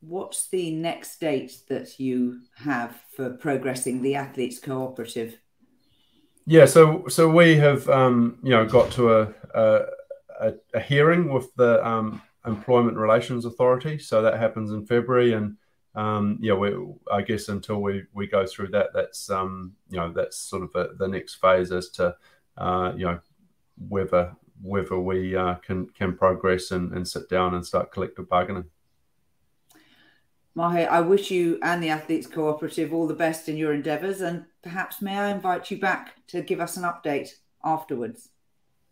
what's 0.00 0.48
the 0.48 0.74
next 0.74 1.20
date 1.20 1.52
that 1.68 2.00
you 2.00 2.40
have 2.56 2.96
for 3.14 3.30
progressing 3.30 4.02
the 4.02 4.14
athletes 4.14 4.58
cooperative? 4.58 5.38
Yeah, 6.46 6.64
so 6.64 7.06
so 7.08 7.28
we 7.30 7.56
have 7.56 7.88
um, 7.88 8.38
you 8.42 8.50
know 8.50 8.66
got 8.66 8.90
to 8.92 9.14
a, 9.20 9.34
a, 9.54 10.54
a 10.74 10.80
hearing 10.80 11.32
with 11.32 11.54
the 11.54 11.86
um, 11.86 12.22
Employment 12.46 12.96
Relations 12.96 13.44
Authority, 13.44 13.98
so 13.98 14.22
that 14.22 14.38
happens 14.38 14.72
in 14.72 14.86
February, 14.86 15.34
and 15.34 15.56
um, 15.94 16.38
yeah, 16.40 16.54
we 16.54 16.74
I 17.12 17.22
guess 17.22 17.48
until 17.48 17.82
we 17.82 18.04
we 18.14 18.26
go 18.26 18.46
through 18.46 18.68
that, 18.68 18.88
that's 18.94 19.30
um, 19.30 19.74
you 19.90 19.98
know 19.98 20.12
that's 20.12 20.38
sort 20.38 20.62
of 20.62 20.74
a, 20.74 20.94
the 20.94 21.08
next 21.08 21.34
phase 21.34 21.70
as 21.72 21.90
to 21.90 22.16
uh, 22.56 22.92
you 22.96 23.04
know 23.04 23.20
whether 23.88 24.34
whether 24.62 24.98
we 24.98 25.36
uh, 25.36 25.54
can 25.56 25.88
can 25.90 26.16
progress 26.16 26.70
and, 26.70 26.92
and 26.92 27.06
sit 27.06 27.28
down 27.28 27.54
and 27.54 27.64
start 27.64 27.92
collective 27.92 28.28
bargaining. 28.28 28.64
Mahé, 30.56 30.88
I 30.88 31.00
wish 31.00 31.30
you 31.30 31.58
and 31.62 31.82
the 31.82 31.90
Athletes 31.90 32.26
Cooperative 32.26 32.92
all 32.92 33.06
the 33.06 33.14
best 33.14 33.48
in 33.48 33.56
your 33.56 33.72
endeavours, 33.72 34.20
and 34.20 34.44
perhaps 34.62 35.00
may 35.00 35.16
I 35.16 35.30
invite 35.30 35.70
you 35.70 35.78
back 35.78 36.26
to 36.28 36.42
give 36.42 36.60
us 36.60 36.76
an 36.76 36.82
update 36.82 37.30
afterwards? 37.64 38.30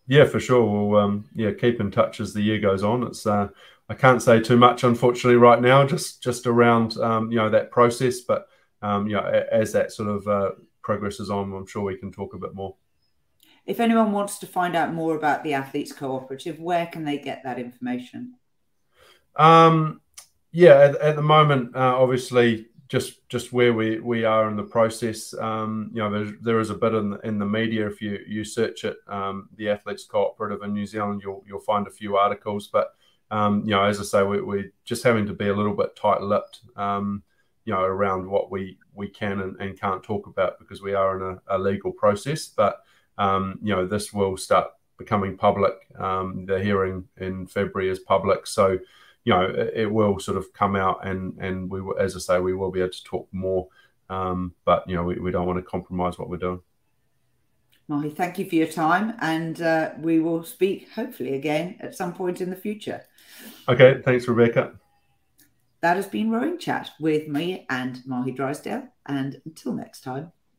Yeah, 0.07 0.25
for 0.25 0.41
sure. 0.41 0.65
We'll 0.65 1.01
um, 1.01 1.25
yeah 1.35 1.53
keep 1.53 1.81
in 1.81 1.91
touch 1.91 2.21
as 2.21 2.33
the 2.33 2.43
year 2.43 2.61
goes 2.61 2.83
on. 2.83 3.03
It's 3.05 3.27
uh, 3.27 3.49
I 3.89 3.95
can't 3.95 4.23
say 4.23 4.41
too 4.41 4.57
much 4.57 4.85
unfortunately 4.85 5.37
right 5.37 5.61
now, 5.61 5.87
just 5.87 6.23
just 6.23 6.47
around 6.47 6.97
um, 6.99 7.31
you 7.31 7.37
know 7.37 7.51
that 7.51 7.71
process, 7.71 8.21
but 8.21 8.49
um, 8.81 9.07
you 9.07 9.15
know 9.15 9.45
as 9.51 9.73
that 9.73 9.93
sort 9.93 10.09
of 10.09 10.27
uh, 10.29 10.51
progresses 10.83 11.29
on, 11.29 11.53
I'm 11.53 11.67
sure 11.67 11.83
we 11.83 11.97
can 11.97 12.13
talk 12.13 12.35
a 12.35 12.39
bit 12.39 12.55
more. 12.55 12.77
If 13.67 13.81
anyone 13.81 14.13
wants 14.13 14.39
to 14.39 14.47
find 14.47 14.75
out 14.75 14.95
more 14.95 15.15
about 15.15 15.45
the 15.45 15.53
Athletes 15.53 15.93
Cooperative, 15.93 16.59
where 16.59 16.87
can 16.87 17.05
they 17.05 17.19
get 17.19 17.43
that 17.45 17.59
information? 17.59 18.37
Um, 19.37 20.01
yeah, 20.53 20.75
at, 20.81 20.97
at 20.97 21.17
the 21.17 21.23
moment, 21.23 21.77
uh, 21.77 21.97
obviously, 21.97 22.67
just 22.89 23.29
just 23.29 23.53
where 23.53 23.75
we, 23.75 24.01
we 24.01 24.25
are 24.25 24.49
in 24.49 24.57
the 24.57 24.63
process. 24.63 25.35
Um, 25.35 25.91
you 25.93 26.01
know, 26.01 26.11
there's, 26.11 26.33
there 26.41 26.61
is 26.61 26.71
a 26.71 26.75
bit 26.75 26.95
in 26.95 27.11
the, 27.11 27.19
in 27.19 27.39
the 27.39 27.47
media. 27.47 27.87
If 27.87 28.01
you 28.01 28.19
you 28.27 28.45
search 28.45 28.85
it, 28.85 28.97
um, 29.09 29.49
the 29.57 29.69
Athletes 29.69 30.07
Cooperative 30.07 30.63
in 30.63 30.73
New 30.73 30.87
Zealand, 30.87 31.21
you'll 31.23 31.45
you'll 31.47 31.61
find 31.61 31.87
a 31.87 31.91
few 31.91 32.17
articles. 32.17 32.69
But 32.69 32.95
um, 33.31 33.63
you 33.65 33.73
know, 33.73 33.85
as 33.85 34.01
I 34.01 34.05
say, 34.05 34.23
we, 34.23 34.41
we're 34.41 34.73
just 34.85 35.05
having 35.05 35.27
to 35.27 35.35
be 35.35 35.49
a 35.49 35.55
little 35.55 35.75
bit 35.75 35.97
tight-lipped. 35.97 36.61
Um, 36.77 37.23
you 37.67 37.75
know, 37.75 37.83
around 37.83 38.27
what 38.27 38.51
we 38.51 38.79
we 38.95 39.09
can 39.09 39.41
and, 39.41 39.61
and 39.61 39.79
can't 39.79 40.03
talk 40.03 40.27
about 40.27 40.59
because 40.59 40.81
we 40.81 40.95
are 40.95 41.17
in 41.17 41.37
a, 41.37 41.57
a 41.57 41.59
legal 41.59 41.93
process. 41.93 42.49
But 42.49 42.81
um, 43.19 43.59
you 43.63 43.77
know, 43.77 43.87
this 43.87 44.15
will 44.15 44.39
start 44.39 44.69
becoming 44.97 45.37
public. 45.37 45.75
Um, 45.99 46.47
the 46.47 46.59
hearing 46.59 47.07
in 47.19 47.47
February 47.47 47.91
is 47.91 47.99
public, 47.99 48.47
so 48.47 48.79
you 49.29 49.35
know, 49.35 49.43
it, 49.43 49.73
it, 49.75 49.91
will 49.93 50.19
sort 50.19 50.39
of 50.39 50.55
come 50.55 50.75
out 50.75 51.07
and 51.07 51.37
and 51.39 51.71
we 51.71 51.83
will, 51.83 51.99
as 51.99 52.17
I 52.17 52.19
say, 52.19 52.41
we 52.41 52.55
will 52.55 52.71
be 52.71 52.81
able 52.81 52.93
to 52.93 53.05
talk 53.05 53.29
more. 53.31 53.69
Um, 54.09 54.55
but 54.65 54.89
you 54.89 54.97
know, 54.97 55.03
we, 55.03 55.19
we 55.19 55.31
don't 55.31 55.47
want 55.47 55.59
to 55.59 55.63
compromise 55.63 56.19
what 56.19 56.31
we're 56.31 56.39
doing. 56.39 56.63
Mahé, 57.91 58.17
thank 58.17 58.39
you 58.39 58.49
for 58.49 58.55
your 58.55 58.69
time, 58.69 59.13
and 59.21 59.61
uh, 59.61 59.91
we 59.99 60.19
will 60.19 60.45
speak 60.45 60.91
hopefully 60.93 61.35
again 61.35 61.77
at 61.81 61.95
some 61.95 62.15
point 62.15 62.41
in 62.41 62.49
the 62.49 62.57
future. 62.57 63.03
Okay, 63.69 64.01
thanks, 64.03 64.27
Rebecca. 64.27 64.73
That 65.83 65.97
has 65.97 66.07
been 66.07 66.31
Rowing 66.31 66.57
Chat 66.59 66.91
with 66.99 67.29
me 67.29 67.67
and 67.69 67.97
Mahé 68.09 68.35
Drysdale, 68.35 68.89
and 69.05 69.43
until 69.45 69.75
next 69.75 70.01
time. 70.01 70.33